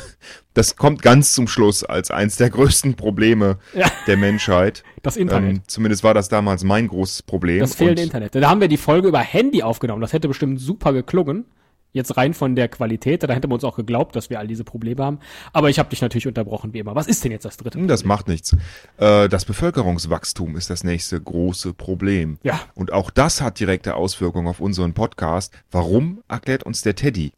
das 0.54 0.76
kommt 0.76 1.02
ganz 1.02 1.34
zum 1.34 1.48
Schluss 1.48 1.84
als 1.86 2.12
eins 2.12 2.36
der 2.36 2.50
größten 2.50 2.96
Probleme 2.96 3.58
Ja. 3.74 3.90
der 4.06 4.18
Menschheit. 4.18 4.84
Das 5.02 5.16
Internet. 5.16 5.50
Ähm, 5.58 5.62
zumindest 5.68 6.04
war 6.04 6.14
das 6.14 6.28
damals 6.28 6.64
mein 6.66 6.88
großes 6.90 7.24
Problem. 7.24 7.60
Das 7.60 7.76
fehlende 7.76 8.02
Und 8.02 8.08
Internet. 8.08 8.36
Da 8.36 8.50
haben 8.50 8.60
wir 8.60 8.68
die 8.68 8.78
Folge 8.78 9.08
über 9.08 9.20
Handy 9.20 9.64
aufgenommen. 9.64 10.02
Das 10.02 10.12
hätte 10.14 10.28
bestimmt 10.28 10.60
super 10.60 10.92
geklungen. 10.92 11.46
Jetzt 11.94 12.18
rein 12.18 12.34
von 12.34 12.58
der 12.58 12.68
Qualität, 12.68 13.24
da 13.24 13.32
hätte 13.32 13.48
man 13.48 13.54
uns 13.56 13.64
auch 13.64 13.78
geglaubt, 13.78 14.18
dass 14.18 14.30
wir 14.30 14.38
all 14.40 14.48
diese 14.48 14.66
Probleme 14.66 15.02
haben. 15.02 15.20
Aber 15.54 15.70
ich 15.70 15.80
habe 15.80 15.88
dich 15.88 16.02
natürlich 16.02 16.28
unterbrochen, 16.28 16.74
wie 16.74 16.80
immer. 16.80 16.94
Was 16.94 17.08
ist 17.08 17.24
denn 17.24 17.32
jetzt 17.32 17.46
das 17.46 17.56
dritte? 17.56 17.78
Hm, 17.80 17.88
Das 17.88 18.04
macht 18.04 18.28
nichts. 18.28 18.54
Äh, 18.98 19.30
das 19.30 19.46
Bevölkerungswachstum 19.46 20.58
ist 20.58 20.70
das 20.70 20.84
nächste 20.84 21.22
große 21.22 21.74
Problem. 21.74 22.38
Ja. 22.44 22.60
Und 22.74 22.92
auch 22.92 23.10
das 23.12 23.40
hat 23.40 23.62
direkte 23.62 23.96
Auswirkungen 23.96 24.48
auf 24.50 24.60
unseren 24.60 24.94
Podcast. 24.94 25.54
Warum 25.72 26.22
erklärt 26.28 26.64
uns 26.64 26.82
der 26.82 26.96
Teddy? 26.96 27.32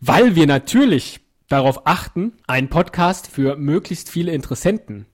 Weil 0.00 0.34
wir 0.34 0.46
natürlich 0.46 1.20
darauf 1.48 1.86
achten, 1.86 2.32
einen 2.46 2.68
Podcast 2.68 3.26
für 3.26 3.56
möglichst 3.56 4.08
viele 4.08 4.32
Interessenten 4.32 5.06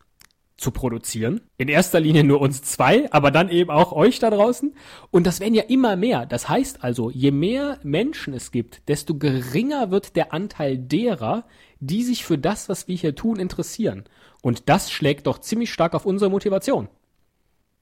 zu 0.56 0.70
produzieren. 0.70 1.40
In 1.58 1.68
erster 1.68 1.98
Linie 1.98 2.22
nur 2.22 2.40
uns 2.40 2.62
zwei, 2.62 3.10
aber 3.12 3.32
dann 3.32 3.48
eben 3.48 3.70
auch 3.70 3.92
euch 3.92 4.20
da 4.20 4.30
draußen. 4.30 4.74
Und 5.10 5.26
das 5.26 5.40
werden 5.40 5.54
ja 5.54 5.64
immer 5.64 5.96
mehr. 5.96 6.24
Das 6.24 6.48
heißt 6.48 6.84
also, 6.84 7.10
je 7.10 7.32
mehr 7.32 7.78
Menschen 7.82 8.32
es 8.32 8.52
gibt, 8.52 8.88
desto 8.88 9.16
geringer 9.18 9.90
wird 9.90 10.14
der 10.14 10.32
Anteil 10.32 10.78
derer, 10.78 11.46
die 11.80 12.04
sich 12.04 12.24
für 12.24 12.38
das, 12.38 12.68
was 12.68 12.86
wir 12.86 12.96
hier 12.96 13.14
tun, 13.14 13.40
interessieren. 13.40 14.04
Und 14.40 14.68
das 14.68 14.92
schlägt 14.92 15.26
doch 15.26 15.40
ziemlich 15.40 15.72
stark 15.72 15.94
auf 15.94 16.06
unsere 16.06 16.30
Motivation. 16.30 16.88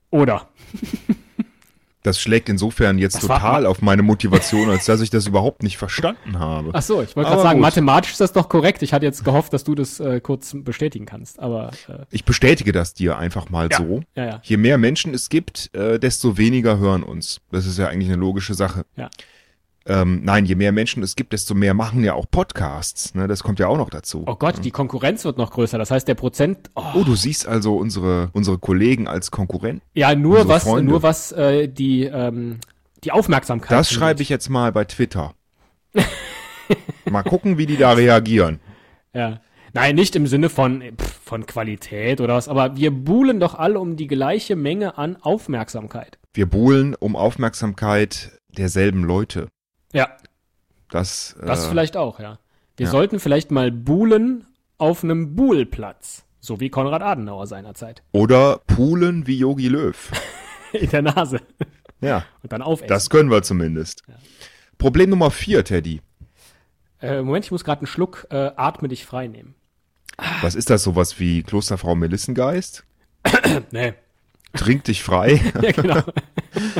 Oder? 0.09 0.49
Das 2.05 2.19
schlägt 2.19 2.49
insofern 2.49 2.97
jetzt 2.99 3.15
Das 3.15 3.21
total 3.23 3.65
auf 3.65 3.81
meine 3.81 4.03
Motivation, 4.03 4.69
als 4.69 4.85
dass 4.85 5.01
ich 5.01 5.09
das 5.09 5.25
überhaupt 5.25 5.63
nicht 5.63 5.77
verstanden 5.77 6.37
habe. 6.37 6.69
Ach 6.73 6.81
so, 6.81 7.01
ich 7.01 7.15
wollte 7.15 7.29
gerade 7.31 7.41
sagen, 7.41 7.57
gut. 7.59 7.63
mathematisch 7.63 8.11
ist 8.11 8.21
das 8.21 8.31
doch 8.31 8.47
korrekt. 8.47 8.83
Ich 8.83 8.93
hatte 8.93 9.05
jetzt 9.05 9.23
gehofft, 9.25 9.53
dass 9.53 9.63
du 9.63 9.73
das 9.73 9.99
äh, 9.99 10.19
kurz 10.21 10.55
bestätigen 10.55 11.05
kannst. 11.05 11.39
Aber 11.39 11.71
äh, 11.87 12.05
Ich 12.11 12.23
bestätige 12.25 12.71
das 12.71 12.93
dir 12.93 13.17
einfach 13.17 13.49
mal 13.49 13.69
Ja. 13.71 13.77
so. 13.77 14.01
ja, 14.15 14.25
ja. 14.25 14.39
Je 14.43 14.57
mehr 14.57 14.77
Menschen 14.77 15.13
es 15.13 15.29
gibt, 15.29 15.73
äh, 15.73 15.99
desto 15.99 16.37
weniger 16.37 16.77
hören 16.77 17.01
uns. 17.03 17.41
Das 17.51 17.65
ist 17.65 17.79
ja 17.79 17.87
eigentlich 17.87 18.09
eine 18.09 18.19
logische 18.19 18.53
Sache. 18.53 18.85
Ja. 18.95 19.09
Ähm, 19.87 20.21
nein, 20.23 20.45
je 20.45 20.55
mehr 20.55 20.71
Menschen 20.71 21.03
es 21.03 21.15
gibt, 21.15 21.31
desto 21.33 21.53
mehr 21.53 21.75
machen 21.75 22.03
ja 22.03 22.15
auch 22.15 22.25
Podcasts. 22.29 23.13
Ne? 23.13 23.27
Das 23.27 23.43
kommt 23.43 23.59
ja 23.59 23.67
auch 23.67 23.77
noch 23.77 23.91
dazu. 23.91 24.23
Oh 24.25 24.35
Gott, 24.35 24.63
die 24.65 24.71
Konkurrenz 24.71 25.25
wird 25.25 25.37
noch 25.37 25.51
größer. 25.51 25.77
Das 25.77 25.91
heißt, 25.91 26.07
der 26.07 26.15
Prozent. 26.15 26.71
Oh, 26.75 26.83
Oh, 26.95 27.03
du 27.03 27.15
siehst 27.15 27.47
also 27.47 27.77
unsere, 27.77 28.29
unsere 28.33 28.57
Kollegen 28.57 29.07
als 29.07 29.29
Konkurrenten. 29.29 29.81
ja, 29.93 30.15
nur 30.15 30.47
was, 30.47 30.63
Freunde. 30.63 30.89
nur 30.91 31.03
was 31.03 31.31
äh, 31.33 31.67
die 31.67 32.05
ähm, 32.05 32.59
die 33.03 33.11
Aufmerksamkeit. 33.11 33.77
Das 33.77 33.91
schreibe 33.91 34.21
ich 34.23 34.29
jetzt 34.29 34.49
mal 34.49 34.71
bei 34.71 34.85
Twitter. 34.85 35.33
mal 37.09 37.23
gucken, 37.23 37.57
wie 37.57 37.65
die 37.65 37.77
da 37.77 37.91
reagieren. 37.93 38.59
Ja. 39.13 39.39
Nein, 39.73 39.95
nicht 39.95 40.15
im 40.15 40.25
Sinne 40.25 40.49
von 40.49 40.81
pff, 40.97 41.19
von 41.23 41.45
Qualität 41.45 42.21
oder 42.21 42.35
was. 42.35 42.47
Aber 42.47 42.77
wir 42.77 42.91
buhlen 42.91 43.39
doch 43.39 43.55
alle 43.55 43.79
um 43.79 43.97
die 43.97 44.07
gleiche 44.07 44.55
Menge 44.55 44.97
an 44.97 45.17
Aufmerksamkeit. 45.21 46.17
Wir 46.33 46.45
buhlen 46.47 46.95
um 46.95 47.15
Aufmerksamkeit 47.15 48.39
derselben 48.57 49.03
Leute. 49.03 49.47
Ja, 49.95 50.09
Das, 50.89 51.35
das 51.43 51.65
äh, 51.65 51.69
vielleicht 51.69 51.97
auch. 51.97 52.19
Ja. 52.19 52.39
Wir 52.77 52.85
ja. 52.85 52.91
sollten 52.91 53.19
vielleicht 53.19 53.49
mal 53.51 53.71
buhlen 53.71 54.45
auf 54.77 55.03
einem 55.03 55.35
Buhlplatz, 55.35 56.25
so 56.39 56.59
wie 56.59 56.69
Konrad 56.69 57.01
Adenauer 57.01 57.47
seinerzeit 57.47 58.03
Oder 58.11 58.59
poolen 58.67 59.25
wie 59.27 59.37
Yogi 59.39 59.67
Löw. 59.69 60.11
in 60.73 60.89
der 60.89 61.01
Nase 61.01 61.39
Ja, 62.01 62.25
und 62.43 62.51
dann 62.51 62.61
aufessen. 62.61 62.89
das 62.89 63.09
können 63.09 63.31
wir 63.31 63.41
zumindest. 63.43 64.03
Problem 64.77 65.09
Nummer 65.09 65.31
vier, 65.31 65.63
Teddy. 65.63 66.01
äh, 67.01 67.21
Moment, 67.21 67.45
ich 67.45 67.51
muss 67.51 67.63
gerade 67.63 67.79
einen 67.81 67.87
Schluck 67.87 68.27
äh, 68.29 68.51
Atme 68.57 68.89
dich 68.89 69.05
frei 69.05 69.27
nehmen. 69.27 69.55
Was 70.41 70.55
ist 70.55 70.69
das, 70.69 70.83
sowas 70.83 71.19
wie 71.19 71.43
Klosterfrau 71.43 71.95
Melissengeist? 71.95 72.83
Nee. 73.71 73.93
Trink 74.53 74.83
dich 74.85 75.03
frei. 75.03 75.39
Ja, 75.61 75.71
genau. 75.71 76.01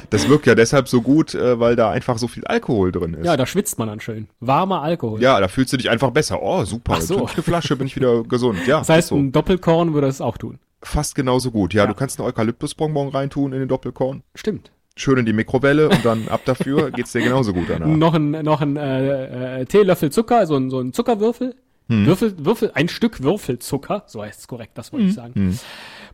Das 0.09 0.27
wirkt 0.29 0.45
ja 0.47 0.55
deshalb 0.55 0.87
so 0.87 1.01
gut, 1.01 1.33
äh, 1.35 1.59
weil 1.59 1.75
da 1.75 1.91
einfach 1.91 2.17
so 2.17 2.27
viel 2.27 2.45
Alkohol 2.45 2.91
drin 2.91 3.13
ist. 3.13 3.25
Ja, 3.25 3.37
da 3.37 3.45
schwitzt 3.45 3.77
man 3.79 3.87
dann 3.87 3.99
schön. 3.99 4.27
Warmer 4.39 4.81
Alkohol. 4.81 5.21
Ja, 5.21 5.39
da 5.39 5.47
fühlst 5.47 5.73
du 5.73 5.77
dich 5.77 5.89
einfach 5.89 6.11
besser. 6.11 6.41
Oh, 6.41 6.63
super. 6.65 6.95
Ach 6.97 7.01
so. 7.01 7.15
Trink 7.17 7.33
eine 7.33 7.43
Flasche, 7.43 7.75
bin 7.75 7.87
ich 7.87 7.95
wieder 7.95 8.23
gesund. 8.23 8.65
Ja, 8.67 8.79
Das 8.79 8.89
heißt, 8.89 9.07
so. 9.09 9.15
ein 9.15 9.31
Doppelkorn 9.31 9.93
würde 9.93 10.07
es 10.07 10.21
auch 10.21 10.37
tun. 10.37 10.59
fast 10.81 11.15
genauso 11.15 11.51
gut. 11.51 11.73
Ja, 11.73 11.83
Ja. 11.83 11.87
du 11.87 11.93
kannst 11.95 12.19
einen 12.19 12.27
Eukalyptusbonbon 12.27 13.09
reintun 13.09 13.53
in 13.53 13.59
den 13.59 13.67
Doppelkorn. 13.67 14.21
Stimmt. 14.35 14.71
Schön 14.97 15.17
in 15.17 15.25
die 15.25 15.33
Mikrowelle 15.33 15.89
und 15.89 16.05
dann 16.05 16.27
ab 16.29 16.41
dafür 16.45 16.89
geht's 16.91 17.11
dir 17.11 17.21
genauso 17.21 17.51
gut 17.53 17.65
danach. 17.67 17.87
Noch 17.87 18.13
ein, 18.13 18.31
noch 18.31 18.61
ein 18.61 18.77
äh, 18.77 19.61
äh, 19.61 19.65
Teelöffel 19.65 20.09
Zucker, 20.11 20.45
so 20.47 20.55
ein, 20.55 20.69
so 20.69 20.79
ein 20.79 20.93
Zuckerwürfel. 20.93 21.55
Hm. 21.89 22.05
Würfel, 22.05 22.33
Würfel, 22.45 22.71
ein 22.73 22.87
Stück 22.87 23.21
Würfelzucker, 23.21 24.03
so 24.07 24.23
heißt 24.23 24.39
es 24.39 24.47
korrekt, 24.47 24.71
das 24.77 24.87
Hm. 24.87 24.93
wollte 24.93 25.05
ich 25.07 25.13
sagen. 25.15 25.59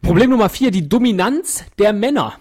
Problem 0.01 0.31
Nummer 0.31 0.49
vier, 0.49 0.71
die 0.71 0.89
Dominanz 0.89 1.63
der 1.77 1.93
Männer. 1.93 2.33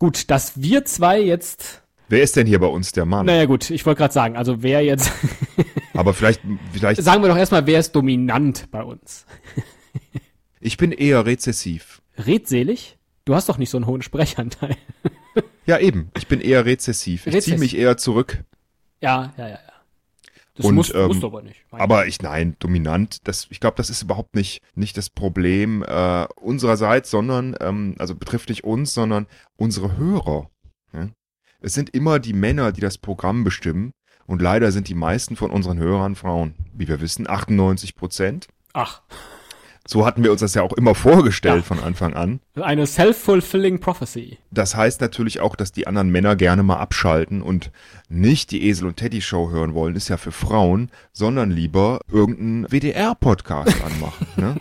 Gut, 0.00 0.30
dass 0.30 0.60
wir 0.60 0.84
zwei 0.86 1.20
jetzt, 1.20 1.82
Wer 2.08 2.22
ist 2.22 2.34
denn 2.34 2.46
hier 2.46 2.58
bei 2.58 2.66
uns 2.66 2.90
der 2.90 3.04
Mann? 3.04 3.26
naja 3.26 3.44
gut, 3.44 3.70
ich 3.70 3.86
wollte 3.86 3.98
gerade 3.98 4.12
sagen, 4.12 4.36
also 4.36 4.62
wer 4.62 4.82
jetzt, 4.82 5.12
Aber 5.94 6.14
vielleicht, 6.14 6.40
vielleicht, 6.72 7.02
sagen 7.02 7.22
wir 7.22 7.28
doch 7.28 7.36
erstmal, 7.36 7.66
wer 7.66 7.78
ist 7.78 7.92
dominant 7.92 8.70
bei 8.70 8.82
uns? 8.82 9.26
ich 10.60 10.78
bin 10.78 10.92
eher 10.92 11.26
rezessiv. 11.26 12.00
Redselig? 12.16 12.96
Du 13.26 13.34
hast 13.34 13.50
doch 13.50 13.58
nicht 13.58 13.68
so 13.68 13.76
einen 13.76 13.86
hohen 13.86 14.00
Sprechanteil. 14.00 14.76
Ja, 15.66 15.78
eben. 15.78 16.10
Ich 16.16 16.26
bin 16.26 16.40
eher 16.40 16.64
rezessiv. 16.64 17.26
Ich 17.26 17.42
ziehe 17.42 17.58
mich 17.58 17.76
eher 17.76 17.98
zurück. 17.98 18.42
Ja, 19.02 19.34
ja, 19.36 19.48
ja, 19.48 19.50
ja. 19.50 19.69
Das 20.54 20.66
Und, 20.66 20.74
musst, 20.74 20.94
ähm, 20.94 21.08
musst 21.08 21.24
aber 21.24 21.42
nicht. 21.42 21.64
Aber 21.70 22.06
ich, 22.06 22.20
nein, 22.20 22.56
dominant, 22.58 23.26
das, 23.28 23.46
ich 23.50 23.60
glaube, 23.60 23.76
das 23.76 23.90
ist 23.90 24.02
überhaupt 24.02 24.34
nicht, 24.34 24.62
nicht 24.74 24.96
das 24.96 25.10
Problem 25.10 25.82
äh, 25.82 26.26
unsererseits, 26.36 27.10
sondern, 27.10 27.56
ähm, 27.60 27.94
also 27.98 28.14
betrifft 28.14 28.48
nicht 28.48 28.64
uns, 28.64 28.92
sondern 28.92 29.26
unsere 29.56 29.96
Hörer. 29.96 30.50
Ja? 30.92 31.08
Es 31.60 31.74
sind 31.74 31.90
immer 31.90 32.18
die 32.18 32.32
Männer, 32.32 32.72
die 32.72 32.80
das 32.80 32.98
Programm 32.98 33.44
bestimmen. 33.44 33.92
Und 34.26 34.40
leider 34.40 34.70
sind 34.70 34.88
die 34.88 34.94
meisten 34.94 35.34
von 35.34 35.50
unseren 35.50 35.78
Hörern 35.78 36.14
Frauen. 36.14 36.54
Wie 36.72 36.86
wir 36.86 37.00
wissen, 37.00 37.28
98 37.28 37.96
Prozent. 37.96 38.46
Ach, 38.72 39.02
So 39.86 40.04
hatten 40.06 40.22
wir 40.22 40.30
uns 40.30 40.40
das 40.40 40.54
ja 40.54 40.62
auch 40.62 40.74
immer 40.74 40.94
vorgestellt 40.94 41.56
Ja. 41.56 41.62
von 41.62 41.80
Anfang 41.80 42.14
an. 42.14 42.40
eine 42.60 42.86
self-fulfilling 42.86 43.80
prophecy. 43.80 44.38
Das 44.50 44.76
heißt 44.76 45.00
natürlich 45.00 45.40
auch, 45.40 45.56
dass 45.56 45.72
die 45.72 45.86
anderen 45.86 46.10
Männer 46.10 46.36
gerne 46.36 46.62
mal 46.62 46.76
abschalten 46.76 47.40
und 47.42 47.70
nicht 48.08 48.50
die 48.50 48.68
Esel 48.68 48.86
und 48.88 48.96
Teddy 48.96 49.22
Show 49.22 49.50
hören 49.50 49.74
wollen, 49.74 49.96
ist 49.96 50.08
ja 50.08 50.16
für 50.18 50.32
Frauen, 50.32 50.90
sondern 51.12 51.50
lieber 51.50 52.00
irgendeinen 52.12 52.66
WDR-Podcast 52.70 53.76
anmachen. 53.84 54.26
Ne? 54.36 54.56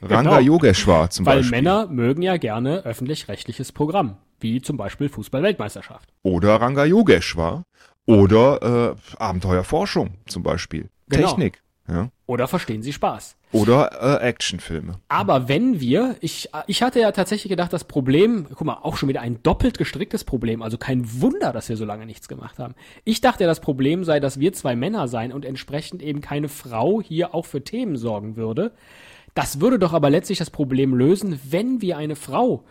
Ranga 0.00 0.38
Genau. 0.38 0.54
Yogeshwar 0.54 1.10
zum 1.10 1.26
Weil 1.26 1.38
Beispiel. 1.38 1.58
Männer 1.58 1.86
mögen 1.88 2.22
ja 2.22 2.36
gerne 2.36 2.84
öffentlich-rechtliches 2.84 3.72
Programm, 3.72 4.16
wie 4.40 4.62
zum 4.62 4.76
Beispiel 4.76 5.08
Fußball-Weltmeisterschaft. 5.08 6.08
Oder 6.22 6.56
Ranga 6.60 6.84
Yogeshwar. 6.84 7.64
Oder 8.06 8.96
äh, 8.96 9.16
Abenteuerforschung 9.22 10.14
zum 10.26 10.42
Beispiel. 10.42 10.88
Genau. 11.08 11.28
Technik. 11.28 11.61
Ja? 11.88 12.10
Oder 12.26 12.46
verstehen 12.46 12.82
sie 12.82 12.92
Spaß? 12.92 13.36
Oder 13.50 14.20
äh, 14.20 14.26
Actionfilme. 14.26 15.00
Aber 15.08 15.48
wenn 15.48 15.80
wir, 15.80 16.16
ich, 16.20 16.48
ich 16.66 16.82
hatte 16.82 17.00
ja 17.00 17.12
tatsächlich 17.12 17.50
gedacht, 17.50 17.72
das 17.72 17.84
Problem, 17.84 18.46
guck 18.48 18.66
mal, 18.66 18.78
auch 18.82 18.96
schon 18.96 19.08
wieder 19.08 19.20
ein 19.20 19.42
doppelt 19.42 19.78
gestricktes 19.78 20.24
Problem, 20.24 20.62
also 20.62 20.78
kein 20.78 21.20
Wunder, 21.20 21.52
dass 21.52 21.68
wir 21.68 21.76
so 21.76 21.84
lange 21.84 22.06
nichts 22.06 22.28
gemacht 22.28 22.58
haben. 22.58 22.74
Ich 23.04 23.20
dachte, 23.20 23.44
das 23.44 23.60
Problem 23.60 24.04
sei, 24.04 24.20
dass 24.20 24.38
wir 24.40 24.52
zwei 24.52 24.76
Männer 24.76 25.08
seien 25.08 25.32
und 25.32 25.44
entsprechend 25.44 26.02
eben 26.02 26.20
keine 26.20 26.48
Frau 26.48 27.02
hier 27.02 27.34
auch 27.34 27.46
für 27.46 27.64
Themen 27.64 27.96
sorgen 27.96 28.36
würde. 28.36 28.72
Das 29.34 29.60
würde 29.60 29.78
doch 29.78 29.92
aber 29.92 30.08
letztlich 30.08 30.38
das 30.38 30.50
Problem 30.50 30.94
lösen, 30.94 31.40
wenn 31.44 31.80
wir 31.80 31.96
eine 31.96 32.16
Frau 32.16 32.64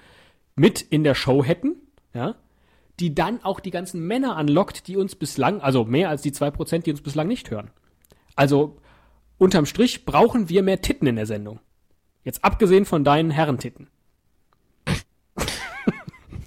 mit 0.56 0.82
in 0.82 1.04
der 1.04 1.16
Show 1.16 1.44
hätten, 1.44 1.76
ja, 2.14 2.36
die 3.00 3.14
dann 3.16 3.44
auch 3.44 3.60
die 3.60 3.72
ganzen 3.72 4.06
Männer 4.06 4.36
anlockt, 4.38 4.88
die 4.88 4.96
uns 4.96 5.16
bislang, 5.16 5.60
also 5.60 5.86
mehr 5.86 6.10
als 6.10 6.22
die 6.22 6.32
zwei 6.32 6.52
Prozent, 6.52 6.86
die 6.86 6.92
uns 6.92 7.02
bislang 7.02 7.28
nicht 7.28 7.50
hören. 7.50 7.72
Also 8.36 8.78
unterm 9.42 9.66
Strich 9.66 10.06
brauchen 10.06 10.50
wir 10.50 10.62
mehr 10.62 10.82
Titten 10.82 11.08
in 11.08 11.16
der 11.16 11.26
Sendung. 11.26 11.60
Jetzt 12.24 12.44
abgesehen 12.44 12.86
von 12.86 13.04
deinen 13.04 13.32
Herrentitten. 13.32 13.88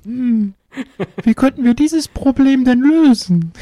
Wie 0.05 1.35
könnten 1.35 1.65
wir 1.65 1.75
dieses 1.75 2.07
Problem 2.07 2.65
denn 2.65 2.81
lösen? 2.81 3.53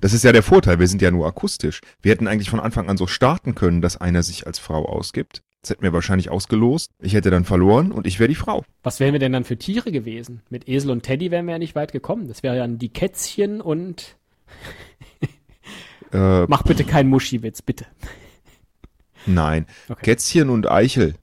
Das 0.00 0.12
ist 0.12 0.24
ja 0.24 0.32
der 0.32 0.42
Vorteil, 0.42 0.80
wir 0.80 0.88
sind 0.88 1.02
ja 1.02 1.10
nur 1.10 1.26
akustisch. 1.26 1.80
Wir 2.02 2.10
hätten 2.10 2.26
eigentlich 2.26 2.50
von 2.50 2.58
Anfang 2.58 2.88
an 2.88 2.96
so 2.96 3.06
starten 3.06 3.54
können, 3.54 3.80
dass 3.80 3.96
einer 3.96 4.24
sich 4.24 4.46
als 4.46 4.58
Frau 4.58 4.86
ausgibt. 4.86 5.42
Das 5.62 5.70
hätten 5.70 5.82
wir 5.82 5.92
wahrscheinlich 5.92 6.30
ausgelost. 6.30 6.90
Ich 7.00 7.14
hätte 7.14 7.30
dann 7.30 7.44
verloren 7.44 7.92
und 7.92 8.06
ich 8.06 8.18
wäre 8.18 8.28
die 8.28 8.34
Frau. 8.34 8.64
Was 8.82 8.98
wären 8.98 9.12
wir 9.12 9.20
denn 9.20 9.32
dann 9.32 9.44
für 9.44 9.56
Tiere 9.56 9.92
gewesen? 9.92 10.42
Mit 10.50 10.68
Esel 10.68 10.90
und 10.90 11.02
Teddy 11.02 11.30
wären 11.30 11.46
wir 11.46 11.52
ja 11.52 11.58
nicht 11.58 11.76
weit 11.76 11.92
gekommen. 11.92 12.26
Das 12.26 12.42
wäre 12.42 12.56
dann 12.56 12.78
die 12.78 12.88
Kätzchen 12.88 13.60
und. 13.60 14.16
Äh, 16.12 16.44
Mach 16.46 16.62
bitte 16.62 16.84
keinen 16.84 17.10
Muschiwitz, 17.10 17.62
bitte. 17.62 17.86
nein. 19.26 19.66
Okay. 19.88 20.04
Kätzchen 20.04 20.50
und 20.50 20.70
Eichel. 20.70 21.14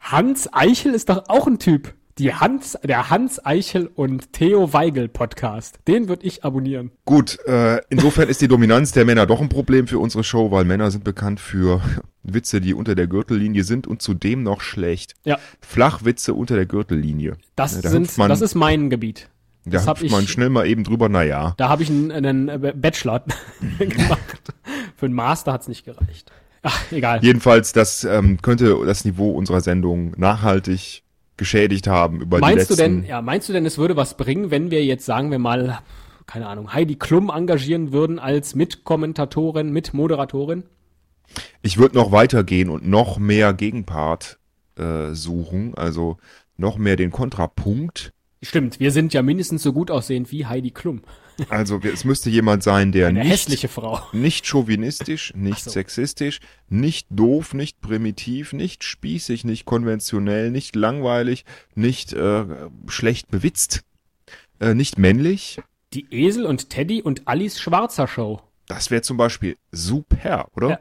Hans 0.00 0.52
Eichel 0.52 0.92
ist 0.94 1.08
doch 1.08 1.24
auch 1.28 1.46
ein 1.46 1.58
Typ. 1.58 1.94
Die 2.18 2.34
Hans, 2.34 2.78
der 2.84 3.08
Hans 3.08 3.44
Eichel 3.46 3.86
und 3.86 4.34
Theo 4.34 4.74
Weigel 4.74 5.08
Podcast. 5.08 5.78
Den 5.88 6.08
würde 6.08 6.26
ich 6.26 6.44
abonnieren. 6.44 6.90
Gut, 7.06 7.38
äh, 7.46 7.80
insofern 7.88 8.28
ist 8.28 8.42
die 8.42 8.48
Dominanz 8.48 8.92
der 8.92 9.06
Männer 9.06 9.24
doch 9.24 9.40
ein 9.40 9.48
Problem 9.48 9.86
für 9.86 9.98
unsere 9.98 10.22
Show, 10.22 10.50
weil 10.50 10.66
Männer 10.66 10.90
sind 10.90 11.04
bekannt 11.04 11.40
für 11.40 11.80
Witze, 12.22 12.60
die 12.60 12.74
unter 12.74 12.94
der 12.94 13.06
Gürtellinie 13.06 13.64
sind 13.64 13.86
und 13.86 14.02
zudem 14.02 14.42
noch 14.42 14.60
schlecht. 14.60 15.14
Ja. 15.24 15.38
Flachwitze 15.62 16.34
unter 16.34 16.56
der 16.56 16.66
Gürtellinie. 16.66 17.38
Das, 17.56 17.80
da 17.80 17.88
sind, 17.88 18.18
das 18.18 18.42
ist 18.42 18.54
mein 18.54 18.90
Gebiet. 18.90 19.30
Da 19.64 19.70
Das 19.72 19.86
hab 19.86 20.02
man 20.02 20.24
ich- 20.24 20.30
schnell 20.30 20.48
mal 20.48 20.66
eben 20.66 20.84
drüber, 20.84 21.08
naja. 21.08 21.54
Da 21.56 21.68
habe 21.68 21.82
ich 21.82 21.90
einen, 21.90 22.10
einen 22.10 22.80
Bachelor 22.80 23.24
gemacht. 23.78 24.52
Für 24.96 25.06
einen 25.06 25.14
Master 25.14 25.52
hat's 25.52 25.68
nicht 25.68 25.84
gereicht. 25.84 26.30
Ach, 26.62 26.80
egal. 26.92 27.20
Jedenfalls, 27.22 27.72
das 27.72 28.04
ähm, 28.04 28.40
könnte 28.40 28.76
das 28.86 29.04
Niveau 29.04 29.30
unserer 29.32 29.60
Sendung 29.60 30.12
nachhaltig 30.16 31.02
geschädigt 31.36 31.86
haben 31.88 32.20
über 32.20 32.36
die 32.38 32.40
Meinst 32.42 32.70
du 32.70 32.74
letzten... 32.74 33.00
denn, 33.00 33.04
ja, 33.08 33.20
meinst 33.22 33.48
du 33.48 33.52
denn, 33.52 33.66
es 33.66 33.78
würde 33.78 33.96
was 33.96 34.16
bringen, 34.16 34.50
wenn 34.50 34.70
wir 34.70 34.84
jetzt, 34.84 35.04
sagen 35.04 35.30
wir 35.32 35.38
mal, 35.40 35.80
keine 36.26 36.46
Ahnung, 36.46 36.72
Heidi 36.72 36.94
Klum 36.96 37.30
engagieren 37.30 37.92
würden 37.92 38.18
als 38.20 38.54
Mitkommentatorin, 38.54 39.72
Mitmoderatorin? 39.72 40.64
Ich 41.62 41.78
würde 41.78 41.96
noch 41.96 42.12
weitergehen 42.12 42.68
und 42.68 42.86
noch 42.86 43.18
mehr 43.18 43.54
Gegenpart 43.54 44.38
äh, 44.78 45.12
suchen, 45.14 45.74
also 45.74 46.18
noch 46.56 46.78
mehr 46.78 46.96
den 46.96 47.10
Kontrapunkt. 47.10 48.12
Stimmt, 48.42 48.80
wir 48.80 48.90
sind 48.90 49.14
ja 49.14 49.22
mindestens 49.22 49.62
so 49.62 49.72
gut 49.72 49.90
aussehend 49.90 50.32
wie 50.32 50.46
Heidi 50.46 50.70
Klum. 50.72 51.02
Also 51.48 51.82
wir- 51.82 51.92
es 51.92 52.04
müsste 52.04 52.28
jemand 52.28 52.62
sein, 52.62 52.90
der 52.92 53.08
Eine 53.08 53.20
nicht, 53.20 53.30
hässliche 53.30 53.68
Frau. 53.68 54.00
nicht 54.12 54.46
chauvinistisch, 54.46 55.32
nicht 55.34 55.62
so. 55.64 55.70
sexistisch, 55.70 56.40
nicht 56.68 57.06
doof, 57.10 57.54
nicht 57.54 57.80
primitiv, 57.80 58.52
nicht 58.52 58.84
spießig, 58.84 59.44
nicht 59.44 59.64
konventionell, 59.64 60.50
nicht 60.50 60.74
langweilig, 60.76 61.44
nicht 61.74 62.12
äh, 62.12 62.44
schlecht 62.88 63.30
bewitzt, 63.30 63.82
äh, 64.60 64.74
nicht 64.74 64.98
männlich. 64.98 65.60
Die 65.94 66.06
Esel 66.10 66.44
und 66.44 66.68
Teddy 66.70 67.00
und 67.02 67.28
Alice 67.28 67.60
Schwarzer 67.60 68.08
Show. 68.08 68.40
Das 68.66 68.90
wäre 68.90 69.02
zum 69.02 69.16
Beispiel 69.16 69.56
super, 69.70 70.48
oder? 70.56 70.68
Ja. 70.70 70.80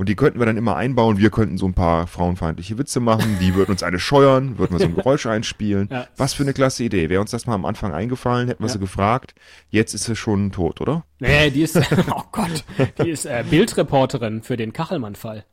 Und 0.00 0.08
die 0.08 0.16
könnten 0.16 0.38
wir 0.38 0.46
dann 0.46 0.56
immer 0.56 0.76
einbauen. 0.76 1.18
Wir 1.18 1.28
könnten 1.28 1.58
so 1.58 1.66
ein 1.66 1.74
paar 1.74 2.06
frauenfeindliche 2.06 2.78
Witze 2.78 3.00
machen. 3.00 3.36
Die 3.38 3.54
würden 3.54 3.70
uns 3.72 3.82
eine 3.82 3.98
scheuern, 3.98 4.56
würden 4.56 4.72
wir 4.72 4.78
so 4.78 4.86
ein 4.86 4.94
Geräusch 4.94 5.26
einspielen. 5.26 5.90
Ja. 5.92 6.06
Was 6.16 6.32
für 6.32 6.42
eine 6.42 6.54
klasse 6.54 6.84
Idee. 6.84 7.10
Wäre 7.10 7.20
uns 7.20 7.32
das 7.32 7.46
mal 7.46 7.52
am 7.54 7.66
Anfang 7.66 7.92
eingefallen, 7.92 8.48
hätten 8.48 8.62
wir 8.62 8.68
Ja. 8.68 8.72
sie 8.72 8.78
gefragt. 8.78 9.34
Jetzt 9.68 9.92
ist 9.92 10.04
sie 10.04 10.16
schon 10.16 10.52
tot, 10.52 10.80
oder? 10.80 11.04
Nee, 11.18 11.50
die 11.50 11.60
ist, 11.60 11.76
oh 12.10 12.22
Gott, 12.32 12.64
die 13.04 13.10
ist 13.10 13.26
äh, 13.26 13.44
Bildreporterin 13.50 14.40
für 14.42 14.56
den 14.56 14.72
Kachelmann-Fall. 14.72 15.44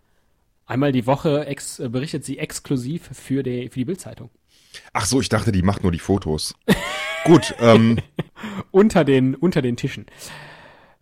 Einmal 0.65 0.93
die 0.93 1.05
Woche 1.07 1.45
ex, 1.45 1.79
äh, 1.79 1.89
berichtet 1.89 2.23
sie 2.23 2.37
exklusiv 2.37 3.09
für 3.11 3.43
die, 3.43 3.67
für 3.67 3.79
die 3.79 3.85
Bildzeitung. 3.85 4.29
Ach 4.93 5.05
so, 5.05 5.19
ich 5.19 5.27
dachte, 5.27 5.51
die 5.51 5.61
macht 5.61 5.83
nur 5.83 5.91
die 5.91 5.99
Fotos. 5.99 6.55
Gut, 7.25 7.53
ähm, 7.59 7.97
Unter 8.71 9.03
den, 9.03 9.35
unter 9.35 9.61
den 9.61 9.75
Tischen. 9.75 10.05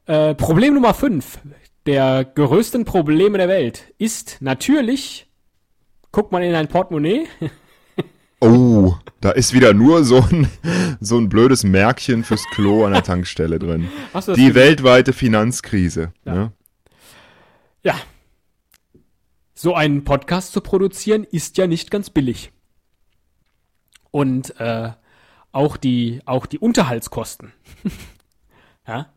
Äh, 0.07 0.33
Problem 0.33 0.73
Nummer 0.73 0.95
5 0.95 1.39
der 1.85 2.25
größten 2.25 2.85
Probleme 2.85 3.37
der 3.37 3.47
Welt 3.47 3.93
ist 3.97 4.37
natürlich, 4.39 5.27
guckt 6.11 6.31
man 6.31 6.43
in 6.43 6.55
ein 6.55 6.67
Portemonnaie, 6.67 7.27
oh, 8.41 8.95
da 9.21 9.31
ist 9.31 9.53
wieder 9.53 9.73
nur 9.73 10.03
so 10.03 10.17
ein, 10.17 10.49
so 10.99 11.17
ein 11.17 11.29
blödes 11.29 11.63
Märkchen 11.63 12.23
fürs 12.23 12.43
Klo 12.51 12.85
an 12.85 12.93
der 12.93 13.03
Tankstelle 13.03 13.59
drin. 13.59 13.89
Die 14.13 14.19
gesehen? 14.19 14.55
weltweite 14.55 15.13
Finanzkrise. 15.13 16.13
Ja. 16.25 16.33
Ne? 16.33 16.51
ja, 17.85 17.95
so 19.53 19.73
einen 19.73 20.03
Podcast 20.03 20.51
zu 20.51 20.59
produzieren 20.59 21.23
ist 21.23 21.57
ja 21.57 21.67
nicht 21.67 21.89
ganz 21.89 22.09
billig. 22.09 22.51
Und 24.11 24.59
äh, 24.59 24.91
auch 25.51 25.77
die 25.77 26.21
auch 26.25 26.45
die 26.45 26.59
Unterhaltskosten. 26.59 27.53
ja. 28.87 29.13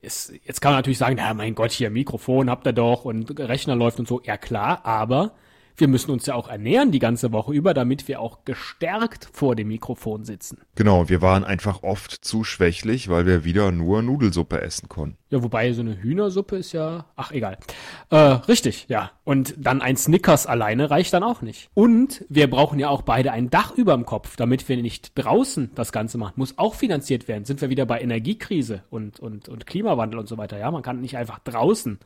Ist, 0.00 0.32
jetzt 0.44 0.60
kann 0.60 0.72
man 0.72 0.78
natürlich 0.78 0.98
sagen, 0.98 1.16
na 1.18 1.34
mein 1.34 1.54
Gott, 1.54 1.72
hier 1.72 1.90
Mikrofon 1.90 2.48
habt 2.48 2.66
ihr 2.66 2.72
doch 2.72 3.04
und 3.04 3.38
Rechner 3.38 3.74
läuft 3.74 3.98
und 3.98 4.06
so. 4.06 4.20
Ja 4.24 4.36
klar, 4.36 4.84
aber 4.84 5.32
wir 5.78 5.88
müssen 5.88 6.10
uns 6.10 6.26
ja 6.26 6.34
auch 6.34 6.48
ernähren 6.48 6.90
die 6.90 6.98
ganze 6.98 7.32
Woche 7.32 7.52
über, 7.52 7.72
damit 7.72 8.08
wir 8.08 8.20
auch 8.20 8.44
gestärkt 8.44 9.28
vor 9.32 9.54
dem 9.54 9.68
Mikrofon 9.68 10.24
sitzen. 10.24 10.58
Genau, 10.74 11.08
wir 11.08 11.22
waren 11.22 11.44
einfach 11.44 11.82
oft 11.82 12.12
zu 12.24 12.44
schwächlich, 12.44 13.08
weil 13.08 13.26
wir 13.26 13.44
wieder 13.44 13.70
nur 13.70 14.02
Nudelsuppe 14.02 14.60
essen 14.60 14.88
konnten. 14.88 15.16
Ja, 15.30 15.42
wobei 15.42 15.72
so 15.72 15.82
eine 15.82 16.00
Hühnersuppe 16.02 16.56
ist 16.56 16.72
ja, 16.72 17.04
ach 17.14 17.30
egal. 17.32 17.58
Äh, 18.10 18.16
richtig, 18.16 18.86
ja. 18.88 19.12
Und 19.24 19.54
dann 19.58 19.80
ein 19.82 19.96
Snickers 19.96 20.46
alleine 20.46 20.90
reicht 20.90 21.12
dann 21.12 21.22
auch 21.22 21.42
nicht. 21.42 21.68
Und 21.74 22.24
wir 22.28 22.50
brauchen 22.50 22.78
ja 22.78 22.88
auch 22.88 23.02
beide 23.02 23.32
ein 23.32 23.50
Dach 23.50 23.72
überm 23.72 24.04
Kopf, 24.04 24.36
damit 24.36 24.68
wir 24.68 24.76
nicht 24.78 25.12
draußen 25.16 25.70
das 25.74 25.92
Ganze 25.92 26.18
machen. 26.18 26.34
Muss 26.36 26.58
auch 26.58 26.74
finanziert 26.74 27.28
werden. 27.28 27.44
Sind 27.44 27.60
wir 27.60 27.70
wieder 27.70 27.86
bei 27.86 28.00
Energiekrise 28.00 28.82
und, 28.90 29.20
und, 29.20 29.48
und 29.48 29.66
Klimawandel 29.66 30.18
und 30.18 30.28
so 30.28 30.38
weiter. 30.38 30.58
Ja, 30.58 30.70
man 30.70 30.82
kann 30.82 31.00
nicht 31.00 31.16
einfach 31.16 31.38
draußen 31.40 31.98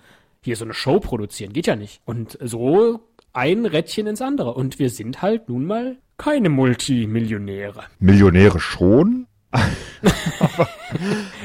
hier 0.45 0.57
so 0.57 0.65
eine 0.65 0.75
Show 0.75 0.99
produzieren. 1.01 1.53
Geht 1.53 1.69
ja 1.69 1.77
nicht. 1.77 2.01
Und 2.05 2.37
so 2.43 3.01
ein 3.33 3.66
Rädchen 3.66 4.07
ins 4.07 4.23
andere. 4.23 4.55
Und 4.55 4.79
wir 4.79 4.90
sind 4.90 5.23
halt 5.23 5.49
nun 5.49 5.64
mal 5.64 5.99
keine 6.16 6.49
Multimillionäre. 6.49 7.85
Millionäre 7.99 8.61
schon? 8.61 9.27
aber 9.53 10.68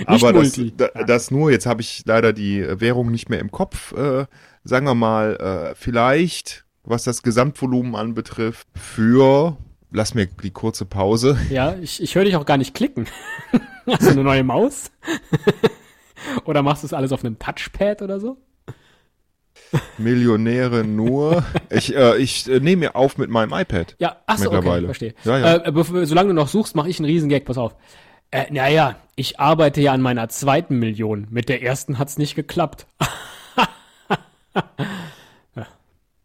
aber 0.06 0.34
das, 0.34 0.60
das 1.08 1.32
nur, 1.32 1.52
jetzt 1.52 1.66
habe 1.66 1.82
ich 1.82 2.04
leider 2.06 2.32
die 2.32 2.66
Währung 2.80 3.12
nicht 3.12 3.30
mehr 3.30 3.40
im 3.40 3.52
Kopf. 3.52 3.92
Äh, 3.94 4.26
sagen 4.64 4.86
wir 4.86 4.96
mal, 4.96 5.36
äh, 5.36 5.76
vielleicht, 5.76 6.66
was 6.84 7.04
das 7.04 7.22
Gesamtvolumen 7.22 7.96
anbetrifft, 7.96 8.68
für, 8.76 9.58
lass 9.92 10.14
mir 10.14 10.28
die 10.28 10.52
kurze 10.52 10.86
Pause, 10.86 11.38
Ja, 11.50 11.76
ich, 11.82 12.02
ich 12.02 12.16
höre 12.16 12.24
dich 12.24 12.36
auch 12.36 12.46
gar 12.46 12.58
nicht 12.58 12.74
klicken. 12.74 13.08
Hast 13.88 14.04
du 14.04 14.12
eine 14.12 14.24
neue 14.24 14.44
Maus? 14.44 14.92
oder 16.46 16.62
machst 16.62 16.84
du 16.84 16.88
es 16.88 16.94
alles 16.94 17.12
auf 17.12 17.24
einem 17.24 17.40
Touchpad 17.40 18.02
oder 18.02 18.20
so? 18.20 18.38
Millionäre 19.98 20.84
nur. 20.84 21.44
Ich, 21.70 21.94
äh, 21.94 22.18
ich 22.18 22.50
äh, 22.50 22.60
nehme 22.62 22.80
mir 22.82 22.96
auf 22.96 23.18
mit 23.18 23.30
meinem 23.30 23.52
iPad. 23.52 23.96
Ja, 24.00 24.18
ach 24.26 24.38
so, 24.38 24.52
okay, 24.52 24.86
verstehe. 24.86 25.14
Ja, 25.26 25.38
ja. 25.38 25.56
Äh, 25.58 26.06
solange 26.06 26.30
du 26.30 26.34
noch 26.34 26.48
suchst, 26.48 26.76
mache 26.76 26.90
ich 26.90 26.98
einen 26.98 27.06
Riesengag, 27.06 27.44
pass 27.44 27.58
auf. 27.58 27.76
Äh, 28.32 28.46
naja, 28.52 28.96
ich 29.16 29.40
arbeite 29.40 29.82
ja 29.82 29.92
an 29.94 30.02
meiner 30.02 30.30
zweiten 30.30 30.80
Million. 30.80 31.28
Mit 31.30 31.50
der 31.50 31.62
ersten 31.62 32.00
hat's 32.00 32.18
nicht 32.18 32.36
geklappt. 32.36 32.88
ja. 35.56 35.68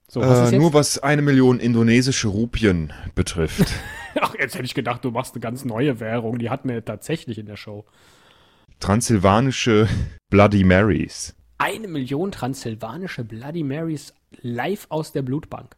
So, 0.09 0.21
was 0.21 0.53
Äh, 0.53 0.59
nur 0.59 0.75
was 0.75 0.99
eine 0.99 1.23
Million 1.23 1.59
indonesische 1.59 2.29
Rupien 2.29 2.93
betrifft. 3.15 3.73
Ach, 4.21 4.35
jetzt 4.39 4.55
hätte 4.55 4.65
ich 4.65 4.75
gedacht, 4.75 5.05
du 5.05 5.11
machst 5.11 5.35
eine 5.35 5.41
ganz 5.41 5.65
neue 5.65 6.01
Währung. 6.01 6.39
Die 6.39 6.51
hatten 6.51 6.69
wir 6.69 6.85
tatsächlich 6.85 7.39
in 7.39 7.47
der 7.47 7.57
Show. 7.57 7.85
Transsilvanische 8.79 9.89
Bloody 10.29 10.65
Marys. 10.65 11.35
Eine 11.63 11.87
Million 11.87 12.33
transsilvanische 12.33 13.23
Bloody 13.23 13.63
Marys 13.63 14.15
live 14.41 14.87
aus 14.89 15.13
der 15.13 15.23
Blutbank. 15.23 15.77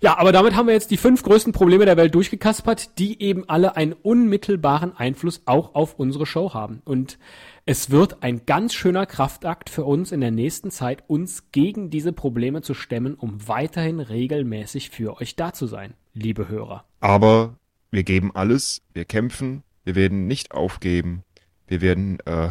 Ja, 0.00 0.18
aber 0.18 0.32
damit 0.32 0.56
haben 0.56 0.66
wir 0.66 0.74
jetzt 0.74 0.90
die 0.90 0.96
fünf 0.96 1.22
größten 1.22 1.52
Probleme 1.52 1.84
der 1.84 1.96
Welt 1.96 2.12
durchgekaspert, 2.12 2.98
die 2.98 3.22
eben 3.22 3.48
alle 3.48 3.76
einen 3.76 3.92
unmittelbaren 3.92 4.96
Einfluss 4.96 5.42
auch 5.44 5.76
auf 5.76 5.94
unsere 6.00 6.26
Show 6.26 6.54
haben. 6.54 6.82
Und 6.84 7.20
es 7.66 7.90
wird 7.90 8.24
ein 8.24 8.46
ganz 8.46 8.74
schöner 8.74 9.06
Kraftakt 9.06 9.70
für 9.70 9.84
uns 9.84 10.10
in 10.10 10.20
der 10.20 10.32
nächsten 10.32 10.72
Zeit, 10.72 11.04
uns 11.06 11.52
gegen 11.52 11.88
diese 11.88 12.12
Probleme 12.12 12.60
zu 12.60 12.74
stemmen, 12.74 13.14
um 13.14 13.46
weiterhin 13.46 14.00
regelmäßig 14.00 14.90
für 14.90 15.20
euch 15.20 15.36
da 15.36 15.52
zu 15.52 15.68
sein, 15.68 15.94
liebe 16.14 16.48
Hörer. 16.48 16.84
Aber 16.98 17.54
wir 17.92 18.02
geben 18.02 18.34
alles, 18.34 18.82
wir 18.92 19.04
kämpfen, 19.04 19.62
wir 19.84 19.94
werden 19.94 20.26
nicht 20.26 20.50
aufgeben, 20.50 21.22
wir 21.68 21.80
werden, 21.80 22.18
äh, 22.26 22.48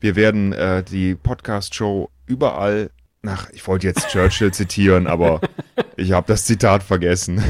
wir 0.00 0.16
werden 0.16 0.52
äh, 0.52 0.82
die 0.82 1.14
Podcast-Show 1.14 2.10
überall, 2.26 2.90
ach, 3.26 3.48
ich 3.50 3.66
wollte 3.66 3.86
jetzt 3.86 4.08
Churchill 4.08 4.52
zitieren, 4.52 5.06
aber 5.06 5.40
ich 5.96 6.12
habe 6.12 6.26
das 6.26 6.44
Zitat 6.44 6.82
vergessen. 6.82 7.42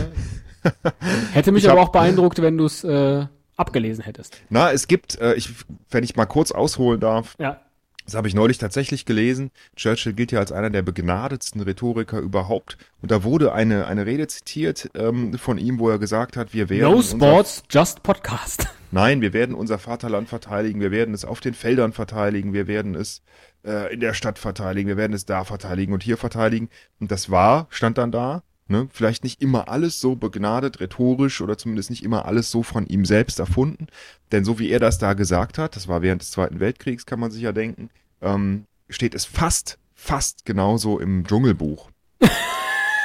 Hätte 1.33 1.53
mich 1.53 1.65
Ich 1.65 1.71
aber 1.71 1.81
hab- 1.81 1.89
auch 1.89 1.93
beeindruckt, 1.93 2.41
wenn 2.43 2.57
du 2.59 2.67
es 2.67 2.85
äh, 2.85 3.27
abgelesen 3.57 4.05
hättest. 4.05 4.37
Na, 4.51 4.73
es 4.73 4.89
gibt, 4.89 5.19
äh, 5.21 5.35
ich, 5.35 5.51
wenn 5.91 6.05
ich 6.05 6.17
mal 6.17 6.27
kurz 6.27 6.51
ausholen 6.53 7.01
darf, 7.01 7.35
Ja, 7.39 7.61
Das 8.05 8.15
habe 8.15 8.29
ich 8.29 8.35
neulich 8.35 8.59
tatsächlich 8.59 9.05
gelesen. 9.07 9.51
Churchill 9.77 10.13
gilt 10.15 10.33
ja 10.33 10.39
als 10.41 10.53
einer 10.53 10.69
der 10.71 10.83
begnadetsten 10.83 11.61
Rhetoriker 11.63 12.19
überhaupt. 12.19 12.77
Und 13.01 13.11
da 13.11 13.23
wurde 13.25 13.53
eine, 13.53 13.87
eine 13.87 14.05
Rede 14.07 14.27
zitiert 14.27 14.91
ähm, 14.95 15.35
von 15.39 15.57
ihm, 15.59 15.79
wo 15.79 15.89
er 15.89 15.99
gesagt 15.99 16.37
hat, 16.37 16.53
wir 16.53 16.69
werden. 16.69 16.93
no 16.93 17.01
Sports, 17.03 17.63
just 17.71 18.03
Podcast. 18.03 18.67
Nein, 18.93 19.21
wir 19.21 19.33
werden 19.33 19.55
unser 19.55 19.79
Vaterland 19.79 20.29
verteidigen, 20.29 20.81
wir 20.81 20.91
werden 20.91 21.15
es 21.15 21.25
auf 21.25 21.41
den 21.41 21.55
Feldern 21.55 21.93
verteidigen, 21.93 22.53
wir 22.53 22.67
werden 22.67 22.95
es 22.95 23.23
äh, 23.65 23.93
in 23.95 24.01
der 24.01 24.15
Stadt 24.15 24.39
verteidigen, 24.39 24.89
wir 24.89 24.97
werden 24.97 25.13
es 25.13 25.25
da 25.27 25.45
verteidigen 25.45 25.93
und 25.93 26.03
hier 26.03 26.17
verteidigen. 26.17 26.69
Und 26.99 27.11
das 27.11 27.31
war, 27.31 27.69
stand 27.71 27.99
dann 27.99 28.11
da, 28.11 28.43
ne, 28.67 28.89
vielleicht 28.93 29.23
nicht 29.23 29.41
immer 29.43 29.69
alles 29.69 30.01
so 30.01 30.17
begnadet, 30.17 30.81
rhetorisch 30.81 31.41
oder 31.41 31.57
zumindest 31.57 31.91
nicht 31.91 32.03
immer 32.03 32.25
alles 32.25 32.51
so 32.51 32.65
von 32.65 32.87
ihm 32.87 33.05
selbst 33.05 33.39
erfunden. 33.39 33.87
Denn 34.33 34.45
so 34.45 34.59
wie 34.59 34.71
er 34.71 34.81
das 34.81 34.99
da 34.99 35.13
gesagt 35.13 35.59
hat, 35.59 35.77
das 35.77 35.87
war 35.87 36.03
während 36.03 36.23
des 36.23 36.33
Zweiten 36.33 36.59
Weltkriegs, 36.59 37.07
kann 37.07 37.21
man 37.21 37.31
sich 37.31 37.43
ja 37.43 37.53
denken, 37.53 37.91
ähm, 38.21 38.65
steht 38.89 39.15
es 39.15 39.25
fast, 39.25 39.79
fast 39.95 40.45
genauso 40.45 40.99
im 40.99 41.25
Dschungelbuch. 41.27 41.91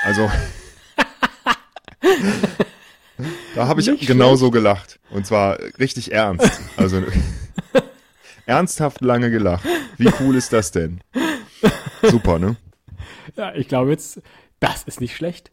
Also. 0.08 0.30
Da 3.56 3.68
habe 3.68 3.82
ich 3.82 3.88
Nicht 3.88 4.08
genauso 4.08 4.52
gelacht. 4.52 5.00
Und 5.10 5.26
zwar 5.26 5.58
richtig 5.80 6.12
ernst. 6.12 6.62
Also 6.78 7.02
ernsthaft 8.46 9.02
lange 9.02 9.32
gelacht. 9.32 9.66
Wie 9.98 10.12
cool 10.20 10.36
ist 10.36 10.52
das 10.54 10.72
denn? 10.72 11.02
Super, 12.02 12.40
ne? 12.40 12.58
Ja, 13.36 13.54
ich 13.56 13.68
glaube 13.68 13.92
jetzt, 13.92 14.22
das 14.60 14.84
ist 14.84 15.02
nicht 15.02 15.16
schlecht. 15.16 15.52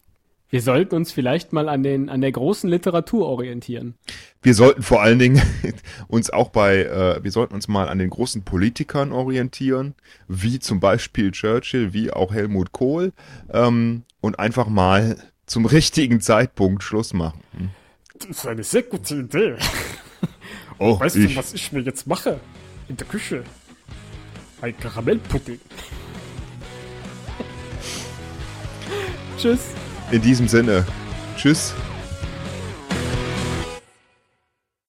Wir 0.49 0.61
sollten 0.61 0.93
uns 0.93 1.11
vielleicht 1.11 1.51
mal 1.51 1.67
an, 1.67 1.81
den, 1.81 2.09
an 2.09 2.21
der 2.21 2.31
großen 2.31 2.69
Literatur 2.69 3.25
orientieren. 3.25 3.95
Wir 4.43 4.53
sollten 4.53 4.83
vor 4.83 5.01
allen 5.01 5.17
Dingen 5.17 5.41
uns 6.07 6.29
auch 6.29 6.49
bei, 6.49 6.83
äh, 6.83 7.23
wir 7.23 7.31
sollten 7.31 7.55
uns 7.55 7.67
mal 7.67 7.89
an 7.89 7.97
den 7.97 8.11
großen 8.11 8.43
Politikern 8.43 9.11
orientieren, 9.11 9.95
wie 10.27 10.59
zum 10.59 10.79
Beispiel 10.79 11.31
Churchill, 11.31 11.93
wie 11.93 12.11
auch 12.11 12.31
Helmut 12.31 12.71
Kohl, 12.71 13.13
ähm, 13.51 14.03
und 14.21 14.37
einfach 14.37 14.67
mal 14.67 15.17
zum 15.45 15.65
richtigen 15.65 16.21
Zeitpunkt 16.21 16.83
Schluss 16.83 17.13
machen. 17.13 17.41
Das 18.17 18.29
ist 18.29 18.47
eine 18.47 18.63
sehr 18.63 18.83
gute 18.83 19.15
Idee. 19.15 19.55
Oh, 20.79 20.99
Weißt 20.99 21.15
ich, 21.17 21.33
du, 21.33 21.39
was 21.39 21.53
ich 21.53 21.71
mir 21.71 21.81
jetzt 21.81 22.07
mache? 22.07 22.39
In 22.89 22.97
der 22.97 23.07
Küche. 23.07 23.43
Ein 24.61 24.77
Karamellpudding. 24.77 25.59
Tschüss. 29.37 29.59
in 30.11 30.21
diesem 30.21 30.47
Sinne, 30.47 30.85
tschüss. 31.35 31.73